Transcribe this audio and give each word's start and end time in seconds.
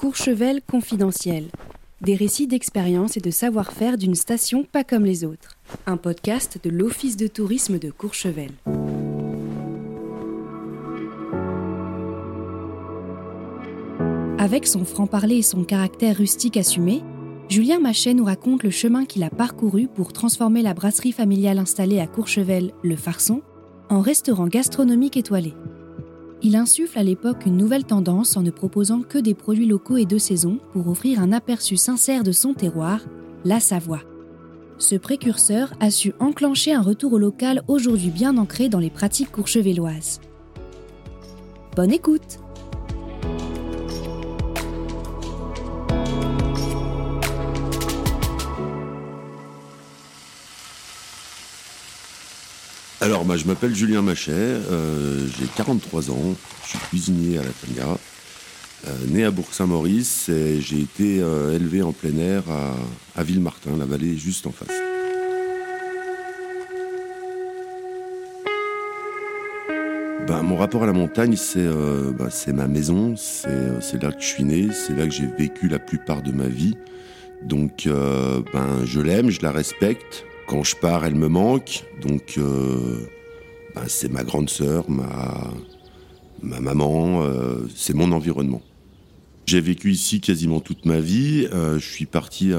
Courchevel 0.00 0.62
confidentiel. 0.62 1.50
Des 2.00 2.14
récits 2.14 2.46
d'expérience 2.46 3.18
et 3.18 3.20
de 3.20 3.30
savoir-faire 3.30 3.98
d'une 3.98 4.14
station 4.14 4.64
pas 4.64 4.82
comme 4.82 5.04
les 5.04 5.26
autres. 5.26 5.58
Un 5.84 5.98
podcast 5.98 6.58
de 6.64 6.70
l'Office 6.70 7.18
de 7.18 7.26
tourisme 7.26 7.78
de 7.78 7.90
Courchevel. 7.90 8.48
Avec 14.38 14.66
son 14.66 14.86
franc-parler 14.86 15.36
et 15.36 15.42
son 15.42 15.64
caractère 15.64 16.16
rustique 16.16 16.56
assumé, 16.56 17.02
Julien 17.50 17.78
Machet 17.78 18.14
nous 18.14 18.24
raconte 18.24 18.62
le 18.62 18.70
chemin 18.70 19.04
qu'il 19.04 19.22
a 19.22 19.28
parcouru 19.28 19.86
pour 19.86 20.14
transformer 20.14 20.62
la 20.62 20.72
brasserie 20.72 21.12
familiale 21.12 21.58
installée 21.58 22.00
à 22.00 22.06
Courchevel, 22.06 22.72
le 22.82 22.96
Farçon, 22.96 23.42
en 23.90 24.00
restaurant 24.00 24.46
gastronomique 24.46 25.18
étoilé. 25.18 25.52
Il 26.42 26.56
insuffle 26.56 26.98
à 26.98 27.02
l'époque 27.02 27.44
une 27.44 27.58
nouvelle 27.58 27.84
tendance 27.84 28.36
en 28.38 28.42
ne 28.42 28.50
proposant 28.50 29.02
que 29.02 29.18
des 29.18 29.34
produits 29.34 29.66
locaux 29.66 29.98
et 29.98 30.06
de 30.06 30.16
saison 30.16 30.58
pour 30.72 30.88
offrir 30.88 31.20
un 31.20 31.32
aperçu 31.32 31.76
sincère 31.76 32.22
de 32.22 32.32
son 32.32 32.54
terroir, 32.54 33.00
la 33.44 33.60
Savoie. 33.60 34.00
Ce 34.78 34.94
précurseur 34.94 35.74
a 35.80 35.90
su 35.90 36.14
enclencher 36.18 36.72
un 36.72 36.80
retour 36.80 37.12
au 37.12 37.18
local 37.18 37.62
aujourd'hui 37.68 38.08
bien 38.08 38.38
ancré 38.38 38.70
dans 38.70 38.78
les 38.78 38.88
pratiques 38.88 39.30
courchevelloises. 39.30 40.20
Bonne 41.76 41.92
écoute 41.92 42.38
Alors, 53.10 53.24
bah, 53.24 53.36
je 53.36 53.44
m'appelle 53.44 53.74
Julien 53.74 54.02
Machet, 54.02 54.30
euh, 54.30 55.26
j'ai 55.36 55.46
43 55.56 56.12
ans, 56.12 56.36
je 56.62 56.68
suis 56.68 56.78
cuisinier 56.78 57.38
à 57.38 57.42
la 57.42 57.48
Tania, 57.48 57.98
euh, 58.86 58.90
né 59.08 59.24
à 59.24 59.32
Bourg-Saint-Maurice 59.32 60.28
et 60.28 60.60
j'ai 60.60 60.78
été 60.78 61.20
euh, 61.20 61.56
élevé 61.56 61.82
en 61.82 61.90
plein 61.90 62.16
air 62.16 62.44
à, 63.16 63.24
Villemartin, 63.24 63.76
la 63.76 63.84
vallée 63.84 64.16
juste 64.16 64.46
en 64.46 64.52
face. 64.52 64.68
Ben, 70.28 70.42
mon 70.44 70.56
rapport 70.56 70.84
à 70.84 70.86
la 70.86 70.92
montagne, 70.92 71.34
c'est 71.34 71.68
c'est 72.30 72.52
ma 72.52 72.68
maison, 72.68 73.16
c'est 73.16 74.00
là 74.00 74.12
que 74.12 74.20
je 74.20 74.26
suis 74.26 74.44
né, 74.44 74.68
c'est 74.72 74.96
là 74.96 75.04
que 75.04 75.12
j'ai 75.12 75.26
vécu 75.26 75.66
la 75.66 75.80
plupart 75.80 76.22
de 76.22 76.30
ma 76.30 76.46
vie. 76.46 76.76
Donc, 77.42 77.88
ben, 77.88 78.84
je 78.84 79.00
l'aime, 79.00 79.30
je 79.30 79.42
la 79.42 79.50
respecte, 79.50 80.26
quand 80.50 80.64
je 80.64 80.74
pars, 80.74 81.04
elle 81.04 81.14
me 81.14 81.28
manque. 81.28 81.84
Donc, 82.02 82.34
euh, 82.36 83.06
ben, 83.76 83.84
c'est 83.86 84.10
ma 84.10 84.24
grande 84.24 84.50
sœur, 84.50 84.90
ma, 84.90 85.48
ma 86.42 86.58
maman, 86.58 87.22
euh, 87.22 87.68
c'est 87.76 87.94
mon 87.94 88.10
environnement. 88.10 88.60
J'ai 89.46 89.60
vécu 89.60 89.92
ici 89.92 90.20
quasiment 90.20 90.58
toute 90.58 90.86
ma 90.86 90.98
vie. 90.98 91.46
Euh, 91.52 91.78
je 91.78 91.88
suis 91.88 92.06
parti 92.06 92.52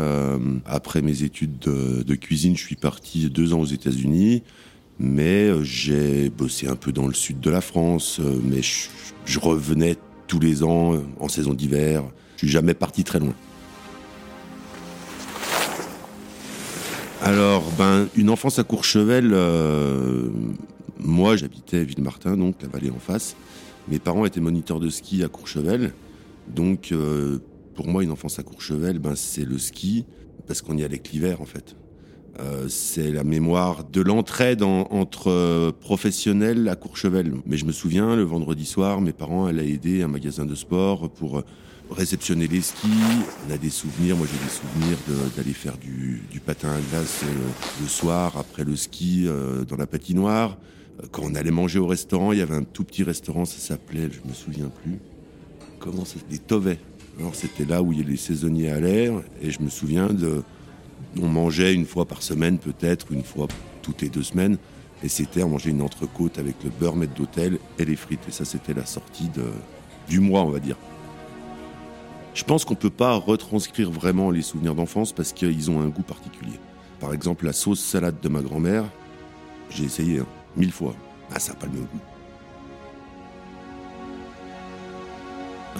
après 0.65 1.01
mes 1.01 1.23
études 1.23 1.59
de, 1.59 2.15
cuisine. 2.15 2.55
Je 2.55 2.63
suis 2.63 2.75
parti 2.77 3.29
deux 3.29 3.53
ans 3.53 3.59
aux 3.59 3.65
États-Unis, 3.65 4.43
mais 4.97 5.49
j'ai 5.63 6.29
bossé 6.29 6.67
un 6.67 6.77
peu 6.77 6.93
dans 6.93 7.07
le 7.07 7.13
sud 7.13 7.41
de 7.41 7.49
la 7.49 7.61
France. 7.61 8.21
mais 8.43 8.61
je, 8.61 8.87
je 9.25 9.39
revenais 9.39 9.97
tous 10.27 10.39
les 10.39 10.63
ans 10.63 11.01
en 11.19 11.27
saison 11.27 11.53
d'hiver. 11.53 12.03
Je 12.35 12.45
suis 12.45 12.49
jamais 12.49 12.73
parti 12.73 13.03
très 13.03 13.19
loin. 13.19 13.35
Alors, 17.31 17.63
ben, 17.77 18.09
une 18.17 18.29
enfance 18.29 18.59
à 18.59 18.65
Courchevel, 18.65 19.31
euh, 19.31 20.27
moi 20.99 21.37
j'habitais 21.37 21.81
Villemartin, 21.85 22.35
donc 22.35 22.55
la 22.61 22.67
vallée 22.67 22.89
en 22.89 22.99
face. 22.99 23.37
Mes 23.87 23.99
parents 23.99 24.25
étaient 24.25 24.41
moniteurs 24.41 24.81
de 24.81 24.89
ski 24.89 25.23
à 25.23 25.29
Courchevel. 25.29 25.93
Donc, 26.49 26.91
euh, 26.91 27.39
pour 27.73 27.87
moi, 27.87 28.03
une 28.03 28.11
enfance 28.11 28.37
à 28.37 28.43
Courchevel, 28.43 28.99
ben, 28.99 29.15
c'est 29.15 29.45
le 29.45 29.57
ski, 29.59 30.03
parce 30.45 30.61
qu'on 30.61 30.77
y 30.77 30.83
allait 30.83 30.99
que 30.99 31.09
l'hiver 31.13 31.39
en 31.39 31.45
fait. 31.45 31.77
Euh, 32.41 32.67
c'est 32.67 33.11
la 33.11 33.23
mémoire 33.23 33.83
de 33.83 34.01
l'entraide 34.01 34.63
entre 34.63 35.71
professionnels 35.79 36.67
à 36.69 36.75
Courchevel. 36.75 37.33
Mais 37.45 37.57
je 37.57 37.65
me 37.65 37.71
souviens, 37.71 38.15
le 38.15 38.23
vendredi 38.23 38.65
soir, 38.65 39.01
mes 39.01 39.11
parents 39.13 39.45
allaient 39.45 39.69
aider 39.69 40.01
un 40.01 40.07
magasin 40.07 40.45
de 40.45 40.55
sport 40.55 41.09
pour 41.09 41.43
réceptionner 41.91 42.47
les 42.47 42.61
skis. 42.61 42.87
On 43.47 43.53
a 43.53 43.57
des 43.57 43.69
souvenirs, 43.69 44.17
moi 44.17 44.27
j'ai 44.31 44.37
des 44.43 44.51
souvenirs 44.51 45.31
d'aller 45.35 45.53
faire 45.53 45.77
du, 45.77 46.21
patin 46.45 46.69
à 46.69 46.79
glace 46.79 47.21
euh, 47.23 47.49
le 47.81 47.87
soir 47.87 48.37
après 48.37 48.63
le 48.63 48.75
ski 48.75 49.25
euh, 49.27 49.63
dans 49.65 49.75
la 49.75 49.85
patinoire. 49.85 50.57
Euh, 50.99 51.07
quand 51.11 51.23
on 51.23 51.35
allait 51.35 51.51
manger 51.51 51.79
au 51.79 51.87
restaurant, 51.87 52.31
il 52.31 52.39
y 52.39 52.41
avait 52.41 52.55
un 52.55 52.63
tout 52.63 52.83
petit 52.83 53.03
restaurant, 53.03 53.45
ça 53.45 53.59
s'appelait, 53.59 54.09
je 54.11 54.27
me 54.27 54.33
souviens 54.33 54.71
plus, 54.83 54.97
comment 55.79 56.05
ça 56.05 56.15
Des 56.29 56.39
Tovets. 56.39 56.79
Alors 57.19 57.35
c'était 57.35 57.65
là 57.65 57.81
où 57.81 57.91
les 57.91 58.17
saisonniers 58.17 58.71
allaient 58.71 59.11
et 59.41 59.51
je 59.51 59.61
me 59.61 59.69
souviens 59.69 60.07
de, 60.07 60.41
on 61.21 61.27
mangeait 61.27 61.73
une 61.73 61.85
fois 61.85 62.05
par 62.05 62.21
semaine 62.21 62.57
peut-être, 62.57 63.11
une 63.11 63.23
fois 63.23 63.47
toutes 63.81 64.01
les 64.01 64.09
deux 64.09 64.23
semaines. 64.23 64.57
Et 65.03 65.09
c'était, 65.09 65.43
on 65.43 65.49
mangeait 65.49 65.71
une 65.71 65.81
entrecôte 65.81 66.37
avec 66.37 66.55
le 66.63 66.69
beurre 66.69 66.95
maître 66.95 67.13
d'hôtel 67.13 67.57
et 67.79 67.85
les 67.85 67.95
frites. 67.95 68.21
Et 68.27 68.31
ça, 68.31 68.45
c'était 68.45 68.73
la 68.73 68.85
sortie 68.85 69.29
du 70.07 70.19
mois, 70.19 70.43
on 70.43 70.49
va 70.49 70.59
dire. 70.59 70.77
Je 72.33 72.43
pense 72.43 72.63
qu'on 72.63 72.75
ne 72.75 72.79
peut 72.79 72.89
pas 72.89 73.15
retranscrire 73.15 73.91
vraiment 73.91 74.31
les 74.31 74.41
souvenirs 74.41 74.75
d'enfance 74.75 75.11
parce 75.11 75.33
qu'ils 75.33 75.69
ont 75.69 75.81
un 75.81 75.87
goût 75.87 76.03
particulier. 76.03 76.59
Par 76.99 77.13
exemple, 77.13 77.45
la 77.45 77.53
sauce 77.53 77.79
salade 77.79 78.19
de 78.21 78.29
ma 78.29 78.41
grand-mère, 78.41 78.85
j'ai 79.69 79.83
essayé 79.83 80.19
hein, 80.19 80.27
mille 80.55 80.71
fois. 80.71 80.95
Ah, 81.33 81.39
ça 81.39 81.53
n'a 81.53 81.59
pas 81.59 81.65
le 81.65 81.73
même 81.73 81.81
goût. 81.85 82.10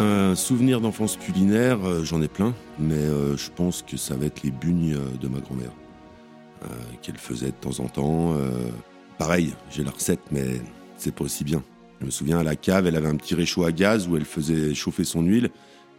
Un 0.02 0.36
souvenir 0.36 0.82
d'enfance 0.82 1.16
culinaire, 1.16 1.86
euh, 1.86 2.04
j'en 2.04 2.22
ai 2.24 2.28
plein, 2.28 2.56
mais 2.80 2.96
euh, 2.96 3.38
je 3.38 3.52
pense 3.52 3.84
que 3.84 3.98
ça 3.98 4.16
va 4.16 4.26
être 4.26 4.42
les 4.42 4.50
bugnes 4.50 4.96
euh, 4.96 5.18
de 5.22 5.28
ma 5.28 5.40
grand-mère, 5.40 5.72
qu'elle 7.04 7.18
faisait 7.18 7.48
de 7.48 7.52
temps 7.52 7.80
en 7.80 7.88
temps. 7.88 8.36
pareil, 9.18 9.54
j'ai 9.72 9.84
la 9.84 9.90
recette, 9.90 10.20
mais 10.32 10.62
c'est 10.96 11.14
pas 11.14 11.24
aussi 11.24 11.44
bien. 11.44 11.64
Je 12.00 12.06
me 12.06 12.12
souviens 12.12 12.40
à 12.40 12.44
la 12.44 12.56
cave, 12.56 12.86
elle 12.86 12.96
avait 12.96 13.08
un 13.08 13.16
petit 13.16 13.34
réchaud 13.34 13.64
à 13.64 13.72
gaz 13.72 14.08
où 14.08 14.16
elle 14.16 14.26
faisait 14.26 14.74
chauffer 14.76 15.04
son 15.04 15.24
huile 15.24 15.50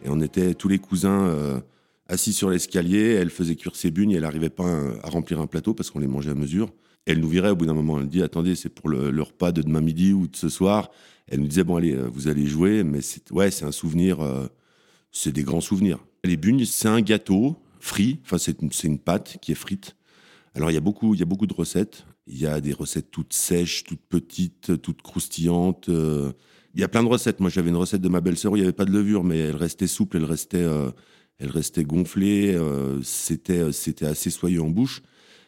et 0.03 0.09
on 0.09 0.19
était 0.21 0.53
tous 0.53 0.67
les 0.67 0.79
cousins 0.79 1.27
euh, 1.27 1.59
assis 2.07 2.33
sur 2.33 2.49
l'escalier. 2.49 3.13
Elle 3.13 3.29
faisait 3.29 3.55
cuire 3.55 3.75
ses 3.75 3.91
bugnes 3.91 4.11
et 4.11 4.15
elle 4.15 4.23
n'arrivait 4.23 4.49
pas 4.49 4.69
à, 5.03 5.09
remplir 5.09 5.39
un 5.39 5.47
plateau 5.47 5.73
parce 5.73 5.91
qu'on 5.91 5.99
les 5.99 6.07
mangeait 6.07 6.31
à 6.31 6.35
mesure. 6.35 6.69
Elle 7.05 7.19
nous 7.19 7.27
virait 7.27 7.49
au 7.49 7.55
bout 7.55 7.65
d'un 7.65 7.73
moment. 7.73 7.99
Elle 7.99 8.07
dit 8.07 8.21
Attendez, 8.21 8.55
c'est 8.55 8.69
pour 8.69 8.89
le, 8.89 9.21
repas 9.21 9.51
de 9.51 9.61
demain 9.61 9.81
midi 9.81 10.13
ou 10.13 10.27
de 10.27 10.35
ce 10.35 10.49
soir. 10.49 10.89
Elle 11.27 11.41
nous 11.41 11.47
disait 11.47 11.63
Bon, 11.63 11.75
allez, 11.75 11.93
euh, 11.93 12.07
vous 12.07 12.27
allez 12.27 12.45
jouer. 12.45 12.83
Mais 12.83 13.01
c'est, 13.01 13.31
ouais, 13.31 13.51
c'est 13.51 13.65
un 13.65 13.71
souvenir. 13.71 14.21
Euh, 14.21 14.47
c'est 15.11 15.31
des 15.31 15.43
grands 15.43 15.61
souvenirs. 15.61 15.99
Les 16.23 16.37
bugnes, 16.37 16.65
c'est 16.65 16.87
un 16.87 17.01
gâteau 17.01 17.55
frit. 17.79 18.19
Enfin, 18.23 18.37
c'est 18.37 18.61
une, 18.83 18.99
pâte 18.99 19.37
qui 19.41 19.51
est 19.51 19.55
frite. 19.55 19.95
Alors, 20.55 20.71
il 20.71 20.73
y, 20.73 20.77
a 20.77 20.81
beaucoup, 20.81 21.13
il 21.13 21.19
y 21.19 21.23
a 21.23 21.25
beaucoup 21.25 21.47
de 21.47 21.53
recettes. 21.53 22.05
Il 22.27 22.37
y 22.37 22.47
a 22.47 22.61
des 22.61 22.73
recettes 22.73 23.11
toutes 23.11 23.33
sèches, 23.33 23.83
toutes 23.83 24.01
petites, 24.07 24.81
toutes 24.81 25.01
croustillantes. 25.01 25.89
Il 26.75 26.81
y 26.81 26.83
a 26.83 26.87
plein 26.87 27.03
de 27.03 27.07
recettes. 27.07 27.39
Moi, 27.39 27.49
j'avais 27.49 27.69
une 27.69 27.75
recette 27.75 28.01
de 28.01 28.09
ma 28.09 28.19
belle-sœur 28.19 28.51
où 28.51 28.55
il 28.55 28.59
n'y 28.59 28.65
avait 28.65 28.73
pas 28.73 28.85
de 28.85 28.91
levure, 28.91 29.23
mais 29.23 29.37
elle 29.37 29.55
restait 29.55 29.87
souple, 29.87 30.17
elle 30.17 30.25
restait, 30.25 30.57
euh, 30.57 30.89
elle 31.37 31.51
restait 31.51 31.83
gonflée. 31.83 32.55
Euh, 32.55 32.99
c'était, 33.03 33.59
euh, 33.59 33.71
c'était 33.71 34.07
assez 34.07 34.31
soyeux 34.31 34.61
en 34.61 34.69
bouche. 34.69 35.03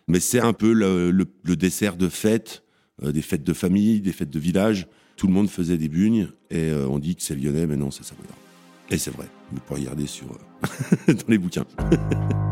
Mais 0.08 0.20
c'est 0.20 0.40
un 0.40 0.54
peu 0.54 0.72
le, 0.72 1.56
dessert 1.56 1.98
de 1.98 2.10
fête, 2.10 2.64
des 3.02 3.22
fêtes 3.22 3.44
de 3.44 3.54
famille, 3.54 4.02
des 4.02 4.14
fêtes 4.14 4.30
de 4.30 4.40
village. 4.40 4.88
Tout 5.18 5.28
le 5.28 5.34
monde 5.34 5.50
faisait 5.50 5.78
des 5.78 5.90
bugnes 5.90 6.30
et 6.52 6.72
on 6.74 7.00
dit 7.00 7.16
que 7.16 7.24
c'est 7.24 7.36
lyonnais, 7.36 7.66
mais 7.66 7.78
non, 7.78 7.92
c'est 7.92 8.04
savoyard. 8.04 8.38
Et 8.92 8.98
c'est 8.98 9.12
vrai. 9.12 9.28
Vous 9.52 9.60
pouvez 9.60 9.82
regarder 9.82 10.06
sur 10.06 10.28
dans 11.08 11.16
les 11.28 11.38
bouquins. 11.38 11.66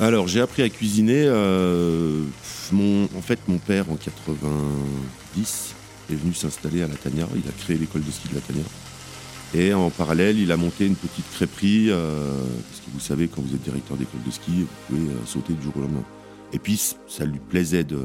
Alors, 0.00 0.26
j'ai 0.26 0.40
appris 0.40 0.62
à 0.62 0.68
cuisiner. 0.68 1.24
Euh, 1.26 2.24
en 2.72 3.22
fait, 3.22 3.38
mon 3.46 3.58
père, 3.58 3.88
en 3.88 3.94
90, 3.94 5.74
est 6.10 6.14
venu 6.14 6.34
s'installer 6.34 6.82
à 6.82 6.88
La 6.88 6.96
Tania. 6.96 7.28
Il 7.36 7.48
a 7.48 7.52
créé 7.52 7.78
l'école 7.78 8.02
de 8.02 8.10
ski 8.10 8.28
de 8.28 8.34
La 8.34 8.40
Tania. 8.40 8.64
Et 9.54 9.74
en 9.74 9.90
parallèle, 9.90 10.38
il 10.38 10.50
a 10.50 10.56
monté 10.56 10.86
une 10.86 10.96
petite 10.96 11.30
crêperie. 11.32 11.90
Euh, 11.90 12.30
parce 12.68 12.80
que 12.80 12.90
vous 12.92 13.00
savez, 13.00 13.28
quand 13.28 13.42
vous 13.42 13.54
êtes 13.54 13.62
directeur 13.62 13.96
d'école 13.96 14.22
de 14.24 14.30
ski, 14.30 14.50
vous 14.50 14.66
pouvez 14.88 15.10
euh, 15.10 15.26
sauter 15.26 15.52
du 15.52 15.62
jour 15.62 15.76
au 15.76 15.80
lendemain. 15.80 16.04
Et 16.52 16.58
puis, 16.58 16.80
ça 17.06 17.24
lui 17.24 17.38
plaisait 17.38 17.84
de, 17.84 18.00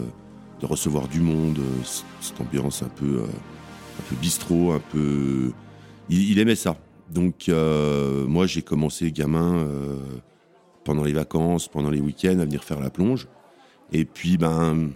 recevoir 0.62 1.08
du 1.08 1.20
monde, 1.20 1.60
cette 2.22 2.40
ambiance 2.42 2.82
un 2.82 2.90
peu, 2.90 3.24
un 3.24 4.04
peu 4.10 4.16
bistrot, 4.16 4.72
un 4.72 4.82
peu. 4.92 5.52
Il, 6.10 6.40
aimait 6.40 6.56
ça. 6.56 6.78
Donc, 7.14 7.50
moi, 8.28 8.48
j'ai 8.48 8.62
commencé 8.62 9.12
gamin 9.12 9.68
pendant 10.86 11.04
les 11.04 11.12
vacances, 11.12 11.68
pendant 11.68 11.90
les 11.90 12.00
week-ends, 12.00 12.40
à 12.40 12.46
venir 12.46 12.64
faire 12.64 12.80
la 12.80 12.90
plonge. 12.90 13.28
Et 13.92 14.06
puis, 14.06 14.38
ben, 14.38 14.92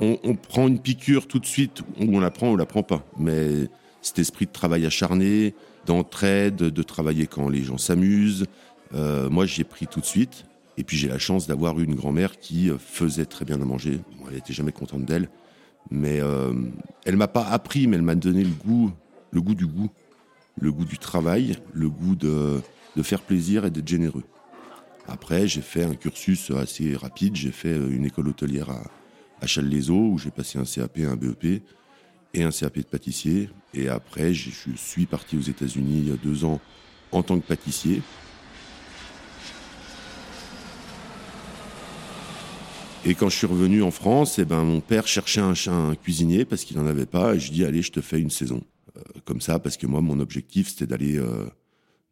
on, 0.00 0.34
prend 0.34 0.68
une 0.68 0.80
piqûre 0.80 1.26
tout 1.26 1.38
de 1.38 1.46
suite, 1.46 1.82
ou 2.00 2.16
on 2.16 2.20
la 2.20 2.30
prend 2.30 2.50
ou 2.50 2.54
on 2.54 2.56
la 2.56 2.66
prend 2.66 2.82
pas. 2.82 3.04
Mais 3.18 3.68
cet 4.02 4.18
esprit 4.18 4.46
de 4.46 4.52
travail 4.52 4.86
acharné, 4.86 5.54
d'entraide, 5.88 6.56
de 6.56 6.82
travailler 6.82 7.26
quand 7.26 7.48
les 7.48 7.62
gens 7.64 7.78
s'amusent, 7.78 8.44
euh, 8.94 9.28
moi 9.30 9.46
j'ai 9.46 9.64
pris 9.64 9.86
tout 9.86 10.00
de 10.00 10.06
suite. 10.06 10.44
Et 10.76 10.84
puis 10.84 10.96
j'ai 10.96 11.08
la 11.08 11.18
chance 11.18 11.48
d'avoir 11.48 11.80
une 11.80 11.94
grand-mère 11.94 12.38
qui 12.38 12.70
euh, 12.70 12.78
faisait 12.78 13.24
très 13.24 13.44
bien 13.44 13.60
à 13.60 13.64
manger. 13.64 14.00
elle 14.28 14.34
n'était 14.34 14.52
jamais 14.52 14.70
contente 14.70 15.04
d'elle, 15.04 15.28
Mais 15.90 16.20
euh, 16.20 16.52
elle 17.04 17.16
m'a 17.16 17.26
pas 17.26 17.46
appris, 17.48 17.86
mais 17.86 17.96
elle 17.96 18.02
m'a 18.02 18.14
donné 18.14 18.44
le 18.44 18.50
goût, 18.50 18.92
du 19.54 19.66
goût, 19.66 19.90
le 20.60 20.70
goût 20.70 20.84
du 20.84 20.98
travail, 20.98 21.56
le 21.72 21.88
goût 21.88 22.14
de, 22.14 22.60
faire 23.02 23.22
plaisir 23.22 23.64
et 23.64 23.70
d'être 23.70 23.88
généreux. 23.88 24.24
Après, 25.08 25.48
j'ai 25.48 25.62
fait 25.62 25.84
un 25.84 25.94
cursus 25.94 26.50
assez 26.50 26.94
rapide. 26.94 27.34
J'ai 27.34 27.52
fait 27.52 27.74
une 27.74 28.04
école 28.04 28.28
hôtelière 28.28 28.68
à, 28.70 28.82
à 29.40 29.46
Châles-les-Eaux 29.46 30.10
où 30.12 30.18
j'ai 30.18 30.30
passé 30.30 30.58
un 30.58 30.64
CAP, 30.64 30.98
un 30.98 31.16
BEP 31.16 31.62
et 32.34 32.42
un 32.42 32.50
CAP 32.50 32.78
de 32.78 32.82
pâtissier. 32.82 33.50
Et 33.74 33.88
après, 33.88 34.34
je 34.34 34.50
suis 34.76 35.06
parti 35.06 35.36
aux 35.36 35.42
États-Unis 35.42 35.98
il 35.98 36.08
y 36.08 36.12
a 36.12 36.16
deux 36.16 36.44
ans 36.44 36.60
en 37.12 37.22
tant 37.22 37.38
que 37.38 37.46
pâtissier. 37.46 38.02
Et 43.04 43.14
quand 43.14 43.28
je 43.28 43.36
suis 43.36 43.46
revenu 43.46 43.82
en 43.82 43.90
France, 43.90 44.38
eh 44.38 44.44
ben, 44.44 44.64
mon 44.64 44.80
père 44.80 45.06
cherchait 45.06 45.40
un, 45.40 45.54
un 45.68 45.94
cuisinier 45.94 46.44
parce 46.44 46.64
qu'il 46.64 46.76
n'en 46.76 46.86
avait 46.86 47.06
pas. 47.06 47.34
Et 47.34 47.40
je 47.40 47.50
dis, 47.50 47.64
allez, 47.64 47.80
je 47.80 47.92
te 47.92 48.00
fais 48.00 48.20
une 48.20 48.30
saison. 48.30 48.62
Euh, 48.96 49.00
comme 49.24 49.40
ça, 49.40 49.58
parce 49.58 49.76
que 49.76 49.86
moi, 49.86 50.00
mon 50.00 50.20
objectif, 50.20 50.68
c'était 50.68 50.86
d'aller 50.86 51.16
euh, 51.16 51.46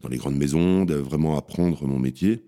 dans 0.00 0.08
les 0.08 0.16
grandes 0.16 0.36
maisons, 0.36 0.84
de 0.84 0.94
vraiment 0.94 1.36
apprendre 1.36 1.86
mon 1.86 1.98
métier. 1.98 2.44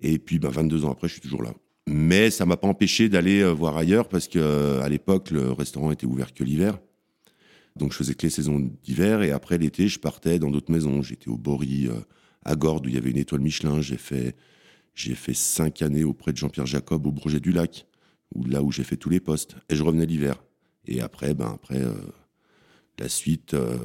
Et 0.00 0.18
puis, 0.18 0.38
ben, 0.38 0.48
22 0.48 0.84
ans 0.84 0.92
après, 0.92 1.08
je 1.08 1.14
suis 1.14 1.22
toujours 1.22 1.42
là. 1.42 1.52
Mais 1.86 2.30
ça 2.30 2.46
m'a 2.46 2.56
pas 2.56 2.66
empêché 2.66 3.08
d'aller 3.08 3.40
euh, 3.40 3.52
voir 3.52 3.76
ailleurs 3.76 4.08
parce 4.08 4.26
que 4.26 4.80
à 4.80 4.88
l'époque, 4.88 5.30
le 5.30 5.52
restaurant 5.52 5.92
était 5.92 6.06
ouvert 6.06 6.34
que 6.34 6.42
l'hiver. 6.42 6.78
Donc 7.76 7.92
je 7.92 7.98
faisais 7.98 8.14
que 8.14 8.22
les 8.22 8.30
saisons 8.30 8.70
d'hiver 8.82 9.22
et 9.22 9.30
après 9.30 9.58
l'été, 9.58 9.88
je 9.88 9.98
partais 9.98 10.38
dans 10.38 10.50
d'autres 10.50 10.72
maisons. 10.72 11.02
J'étais 11.02 11.28
au 11.28 11.36
Bory, 11.36 11.88
à 12.44 12.56
Gordes 12.56 12.86
où 12.86 12.88
il 12.88 12.94
y 12.94 12.98
avait 12.98 13.10
une 13.10 13.18
étoile 13.18 13.40
Michelin. 13.40 13.80
J'ai 13.82 13.96
fait 13.96 15.34
cinq 15.34 15.82
années 15.82 16.04
auprès 16.04 16.32
de 16.32 16.38
Jean-Pierre 16.38 16.66
Jacob 16.66 17.06
au 17.06 17.12
Bourget 17.12 17.40
du 17.40 17.52
Lac, 17.52 17.86
là 18.46 18.62
où 18.62 18.72
j'ai 18.72 18.84
fait 18.84 18.96
tous 18.96 19.10
les 19.10 19.20
postes. 19.20 19.56
Et 19.68 19.76
je 19.76 19.82
revenais 19.82 20.06
l'hiver. 20.06 20.42
Et 20.86 21.00
après, 21.00 21.34
ben 21.34 21.52
après 21.54 21.82
euh, 21.82 21.92
la 22.98 23.08
suite, 23.08 23.54
euh, 23.54 23.76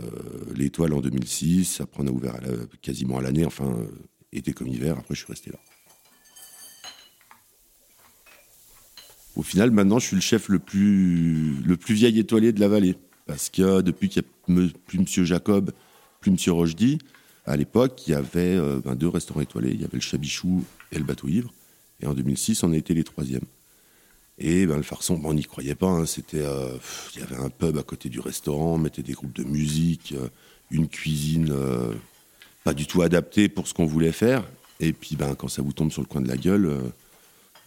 l'étoile 0.55 0.93
en 0.93 1.01
2006. 1.01 1.81
Après, 1.81 2.03
on 2.03 2.07
a 2.07 2.11
ouvert 2.11 2.39
quasiment 2.81 3.17
à 3.17 3.21
l'année, 3.21 3.45
enfin, 3.45 3.69
euh, 3.77 3.87
été 4.31 4.53
comme 4.53 4.67
hiver. 4.67 4.97
Après, 4.97 5.15
je 5.15 5.19
suis 5.19 5.31
resté 5.31 5.51
là. 5.51 5.59
Au 9.35 9.43
final, 9.43 9.71
maintenant, 9.71 9.97
je 9.97 10.07
suis 10.07 10.15
le 10.15 10.21
chef 10.21 10.49
le 10.49 10.59
plus, 10.59 11.55
le 11.63 11.77
plus 11.77 11.95
vieil 11.95 12.19
étoilé 12.19 12.51
de 12.51 12.59
la 12.59 12.67
vallée. 12.67 12.95
Parce 13.31 13.49
que 13.49 13.81
depuis 13.81 14.09
qu'il 14.09 14.23
n'y 14.49 14.65
a 14.65 14.69
plus 14.85 14.99
M. 14.99 15.25
Jacob, 15.25 15.71
plus 16.19 16.31
M. 16.31 16.53
Rochdy, 16.53 16.99
à 17.45 17.55
l'époque, 17.55 18.03
il 18.07 18.11
y 18.11 18.13
avait 18.13 18.57
ben, 18.83 18.95
deux 18.95 19.07
restaurants 19.07 19.41
étoilés. 19.41 19.71
Il 19.71 19.81
y 19.81 19.85
avait 19.85 19.97
le 19.97 20.01
Chabichou 20.01 20.63
et 20.91 20.97
le 20.97 21.05
bateau 21.05 21.27
ivre. 21.29 21.53
Et 22.01 22.07
en 22.07 22.13
2006, 22.13 22.63
on 22.63 22.73
a 22.73 22.77
été 22.77 22.93
les 22.93 23.03
troisièmes. 23.05 23.45
Et 24.37 24.65
ben, 24.65 24.77
le 24.77 24.83
farçon, 24.83 25.21
on 25.23 25.33
n'y 25.33 25.43
croyait 25.43 25.75
pas. 25.75 25.87
Hein. 25.87 26.05
C'était, 26.05 26.41
euh, 26.41 26.75
il 27.15 27.21
y 27.21 27.23
avait 27.23 27.37
un 27.37 27.49
pub 27.49 27.77
à 27.77 27.83
côté 27.83 28.09
du 28.09 28.19
restaurant, 28.19 28.73
on 28.73 28.77
mettait 28.77 29.03
des 29.03 29.13
groupes 29.13 29.33
de 29.33 29.43
musique, 29.43 30.13
euh, 30.17 30.27
une 30.71 30.87
cuisine 30.87 31.51
euh, 31.51 31.93
pas 32.63 32.73
du 32.73 32.87
tout 32.87 33.01
adaptée 33.01 33.49
pour 33.49 33.67
ce 33.67 33.73
qu'on 33.73 33.85
voulait 33.85 34.11
faire. 34.11 34.43
Et 34.79 34.93
puis, 34.93 35.15
ben, 35.15 35.35
quand 35.35 35.47
ça 35.47 35.61
vous 35.61 35.73
tombe 35.73 35.91
sur 35.91 36.01
le 36.01 36.07
coin 36.07 36.21
de 36.21 36.27
la 36.27 36.37
gueule, 36.37 36.91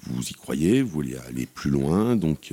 vous 0.03 0.23
y 0.23 0.35
croyez, 0.35 0.83
vous 0.83 0.91
voulez 0.91 1.17
aller 1.29 1.47
plus 1.47 1.71
loin. 1.71 2.17
Donc, 2.17 2.53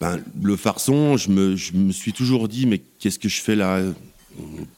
ben, 0.00 0.20
le 0.42 0.56
farçon, 0.56 1.16
je 1.16 1.30
me, 1.30 1.56
suis 1.92 2.12
toujours 2.12 2.48
dit, 2.48 2.66
mais 2.66 2.78
qu'est-ce 2.98 3.18
que 3.18 3.28
je 3.28 3.40
fais 3.40 3.56
là? 3.56 3.80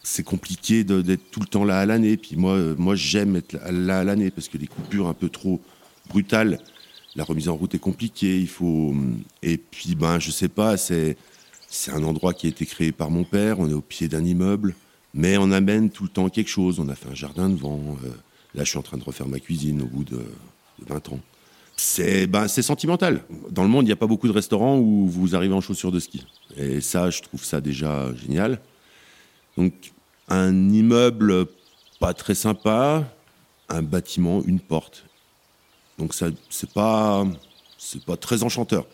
C'est 0.05 0.23
compliqué 0.23 0.85
d'être 0.85 1.31
tout 1.33 1.41
le 1.41 1.47
temps 1.47 1.65
là 1.65 1.81
à 1.81 1.87
l'année. 1.87 2.17
Puis 2.17 2.37
moi, 2.37 2.57
moi 2.77 2.95
j'aime 2.95 3.37
être 3.37 3.55
là 3.71 3.99
à 3.99 4.05
l'année 4.05 4.31
parce 4.31 4.49
que 4.49 4.57
les 4.57 4.69
coupures 4.69 5.09
un 5.09 5.15
peu 5.15 5.29
trop 5.29 5.61
brutales, 6.09 6.61
la 7.17 7.25
remise 7.25 7.49
en 7.49 7.57
route 7.57 7.75
est 7.75 7.81
compliquée. 7.81 8.39
Il 8.39 8.49
faut 8.49 8.95
et 9.43 9.59
puis 9.59 9.97
ben 9.97 10.21
je 10.21 10.31
sais 10.31 10.49
pas, 10.49 10.77
c'est 10.77 11.17
un 11.89 12.05
endroit 12.05 12.33
qui 12.33 12.47
a 12.47 12.51
été 12.51 12.65
créé 12.67 12.93
par 12.93 13.11
mon 13.11 13.25
père. 13.25 13.59
On 13.59 13.69
est 13.69 13.75
au 13.75 13.81
pied 13.81 14.07
d'un 14.07 14.25
immeuble, 14.25 14.77
mais 15.15 15.37
on 15.37 15.51
amène 15.51 15.91
tout 15.91 16.05
le 16.05 16.09
temps 16.09 16.29
quelque 16.29 16.51
chose. 16.51 16.79
On 16.79 16.89
a 16.89 16.95
fait 16.95 17.09
un 17.09 17.17
jardin 17.17 17.49
devant. 17.49 17.97
Euh, 18.05 18.09
là, 18.55 18.63
je 18.63 18.71
suis 18.71 18.79
en 18.79 18.83
train 18.83 18.99
de 18.99 19.05
refaire 19.05 19.27
ma 19.27 19.41
cuisine 19.41 19.83
au 19.83 19.87
bout 19.87 20.05
de, 20.05 20.23
20 20.87 21.09
ans. 21.11 21.21
C'est 21.81 22.27
ben, 22.27 22.49
sentimental. 22.49 23.23
Dans 23.51 23.63
le 23.63 23.69
monde, 23.69 23.85
il 23.85 23.87
n'y 23.87 23.93
a 23.93 23.97
pas 23.97 24.09
beaucoup 24.09 24.27
de 24.27 24.33
restaurants 24.33 24.79
où 24.79 25.07
vous 25.07 25.37
arrivez 25.37 25.55
en 25.55 25.61
chaussures 25.61 25.93
de 25.93 26.01
ski. 26.01 26.27
Et 26.57 26.81
ça, 26.81 27.09
je 27.09 27.23
trouve 27.23 27.45
ça 27.45 27.61
déjà 27.61 28.13
génial. 28.17 28.59
Donc 29.57 29.93
un 30.27 30.71
immeuble 30.71 31.47
pas 32.01 32.15
très 32.15 32.35
sympa, 32.35 33.09
un 33.69 33.83
bâtiment, 33.83 34.43
une 34.45 34.59
porte. 34.59 35.05
Donc 35.99 36.15
ça 36.15 36.27
c'est 36.51 36.73
pas 36.73 37.25
pas 38.07 38.17
très 38.17 38.43
enchanteur. 38.43 38.85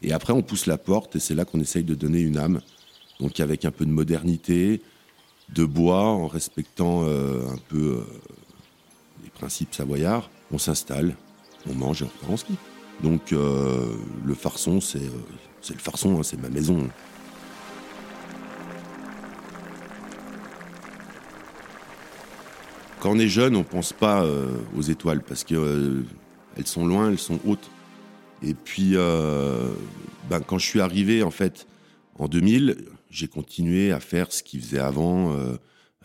Et 0.00 0.14
après 0.14 0.32
on 0.32 0.40
pousse 0.40 0.64
la 0.64 0.78
porte 0.78 1.16
et 1.16 1.20
c'est 1.20 1.34
là 1.34 1.44
qu'on 1.44 1.60
essaye 1.60 1.84
de 1.84 1.94
donner 1.94 2.20
une 2.20 2.38
âme. 2.38 2.62
Donc 3.20 3.40
avec 3.40 3.66
un 3.66 3.70
peu 3.70 3.84
de 3.84 3.90
modernité, 3.90 4.80
de 5.50 5.66
bois, 5.66 6.02
en 6.02 6.28
respectant 6.28 7.04
euh, 7.04 7.46
un 7.46 7.58
peu 7.68 7.98
euh, 7.98 8.04
les 9.22 9.30
principes 9.30 9.74
savoyards, 9.74 10.30
on 10.50 10.56
s'installe, 10.58 11.14
on 11.70 11.74
mange 11.74 12.02
et 12.02 12.06
on 12.28 12.32
en 12.32 12.36
ski. 12.36 12.56
Donc 13.02 13.32
euh, 13.32 13.94
le 14.24 14.34
farçon, 14.34 14.80
c'est 14.80 15.00
le 15.00 15.78
farçon, 15.78 16.18
hein, 16.18 16.22
c'est 16.22 16.40
ma 16.40 16.48
maison. 16.48 16.88
Quand 23.06 23.12
on 23.12 23.18
est 23.18 23.28
jeune, 23.28 23.54
on 23.56 23.62
pense 23.62 23.92
pas 23.92 24.24
euh, 24.24 24.56
aux 24.76 24.82
étoiles 24.82 25.22
parce 25.22 25.44
que 25.44 25.54
euh, 25.54 26.02
elles 26.56 26.66
sont 26.66 26.86
loin, 26.86 27.10
elles 27.10 27.18
sont 27.18 27.38
hautes. 27.44 27.70
Et 28.42 28.54
puis, 28.54 28.92
euh, 28.94 29.70
ben, 30.28 30.40
quand 30.40 30.58
je 30.58 30.66
suis 30.66 30.80
arrivé 30.80 31.22
en 31.22 31.30
fait 31.30 31.66
en 32.18 32.26
2000, 32.26 32.86
j'ai 33.10 33.28
continué 33.28 33.92
à 33.92 34.00
faire 34.00 34.32
ce 34.32 34.42
qu'ils 34.42 34.60
faisaient 34.60 34.80
avant, 34.80 35.36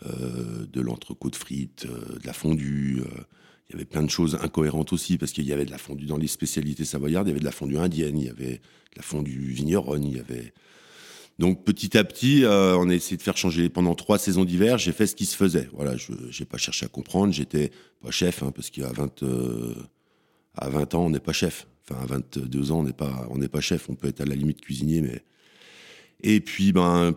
de 0.02 0.80
l'entrecôte 0.80 1.34
frites, 1.34 1.86
de 1.86 2.24
la 2.26 2.32
fondue. 2.32 3.02
Il 3.68 3.72
y 3.72 3.76
avait 3.76 3.84
plein 3.84 4.02
de 4.02 4.10
choses 4.10 4.38
incohérentes 4.42 4.92
aussi 4.92 5.18
parce 5.18 5.32
qu'il 5.32 5.44
y 5.44 5.52
avait 5.52 5.64
de 5.64 5.70
la 5.70 5.78
fondue 5.78 6.06
dans 6.06 6.18
les 6.18 6.26
spécialités 6.26 6.84
savoyardes, 6.84 7.28
il 7.28 7.30
y 7.30 7.32
avait 7.32 7.40
de 7.40 7.44
la 7.44 7.52
fondue 7.52 7.78
indienne, 7.78 8.18
il 8.18 8.26
y 8.26 8.30
avait 8.30 8.56
de 8.56 8.96
la 8.96 9.02
fondue 9.02 9.52
vigneronne, 9.52 10.04
il 10.04 10.16
y 10.16 10.20
avait 10.20 10.52
donc 11.38 11.64
petit 11.64 11.96
à 11.96 12.04
petit, 12.04 12.44
euh, 12.44 12.76
on 12.76 12.88
a 12.88 12.94
essayé 12.94 13.16
de 13.16 13.22
faire 13.22 13.36
changer. 13.36 13.68
Pendant 13.68 13.94
trois 13.94 14.18
saisons 14.18 14.44
d'hiver, 14.44 14.78
j'ai 14.78 14.92
fait 14.92 15.06
ce 15.06 15.16
qui 15.16 15.26
se 15.26 15.36
faisait. 15.36 15.68
Voilà, 15.72 15.96
je 15.96 16.12
n'ai 16.12 16.46
pas 16.46 16.58
cherché 16.58 16.86
à 16.86 16.88
comprendre. 16.88 17.32
J'étais 17.32 17.70
pas 18.00 18.10
chef, 18.10 18.42
hein, 18.42 18.52
parce 18.54 18.70
qu'à 18.70 18.92
20, 18.92 19.22
euh, 19.22 19.74
à 20.56 20.68
20 20.68 20.94
ans, 20.94 21.06
on 21.06 21.10
n'est 21.10 21.20
pas 21.20 21.32
chef. 21.32 21.66
Enfin, 21.82 22.00
à 22.02 22.06
22 22.06 22.70
ans, 22.70 22.80
on 22.80 22.82
n'est 22.84 22.92
pas, 22.92 23.26
on 23.30 23.40
pas 23.48 23.60
chef. 23.60 23.88
On 23.88 23.94
peut 23.94 24.08
être 24.08 24.20
à 24.20 24.24
la 24.24 24.34
limite 24.34 24.60
cuisinier, 24.60 25.00
mais. 25.00 25.24
Et 26.22 26.40
puis, 26.40 26.72
ben, 26.72 27.16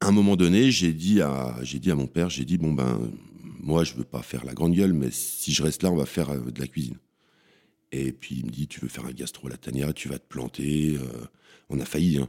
à 0.00 0.08
un 0.08 0.12
moment 0.12 0.34
donné, 0.34 0.70
j'ai 0.70 0.92
dit 0.92 1.20
à, 1.20 1.54
j'ai 1.62 1.78
dit 1.78 1.90
à 1.90 1.94
mon 1.94 2.08
père, 2.08 2.30
j'ai 2.30 2.44
dit 2.44 2.58
bon 2.58 2.72
ben, 2.72 2.98
moi, 3.62 3.84
je 3.84 3.94
veux 3.94 4.04
pas 4.04 4.22
faire 4.22 4.44
la 4.44 4.54
grande 4.54 4.74
gueule, 4.74 4.92
mais 4.92 5.10
si 5.10 5.52
je 5.52 5.62
reste 5.62 5.82
là, 5.82 5.90
on 5.90 5.96
va 5.96 6.06
faire 6.06 6.30
euh, 6.30 6.50
de 6.50 6.60
la 6.60 6.66
cuisine. 6.66 6.96
Et 7.92 8.12
puis 8.12 8.36
il 8.36 8.46
me 8.46 8.50
dit, 8.50 8.68
tu 8.68 8.80
veux 8.80 8.88
faire 8.88 9.06
un 9.06 9.12
gastro 9.12 9.48
latania, 9.48 9.92
tu 9.92 10.08
vas 10.08 10.18
te 10.18 10.26
planter. 10.26 10.98
on 11.68 11.78
a 11.78 11.84
failli. 11.84 12.18
Hein. 12.18 12.28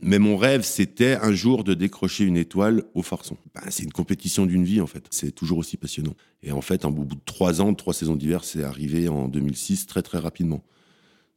Mais 0.00 0.20
mon 0.20 0.36
rêve, 0.36 0.62
c'était 0.62 1.16
un 1.16 1.32
jour 1.32 1.64
de 1.64 1.74
décrocher 1.74 2.24
une 2.24 2.36
étoile 2.36 2.84
au 2.94 3.02
farçon. 3.02 3.36
Ben, 3.54 3.62
c'est 3.68 3.82
une 3.82 3.92
compétition 3.92 4.46
d'une 4.46 4.64
vie, 4.64 4.80
en 4.80 4.86
fait. 4.86 5.04
C'est 5.10 5.32
toujours 5.32 5.58
aussi 5.58 5.76
passionnant. 5.76 6.14
Et 6.42 6.52
en 6.52 6.60
fait, 6.60 6.84
au 6.84 6.90
bout 6.90 7.16
de 7.16 7.20
trois 7.24 7.60
ans, 7.60 7.74
trois 7.74 7.94
saisons 7.94 8.14
d'hiver, 8.14 8.44
c'est 8.44 8.62
arrivé 8.62 9.08
en 9.08 9.26
2006 9.26 9.86
très, 9.86 10.02
très 10.02 10.18
rapidement. 10.18 10.62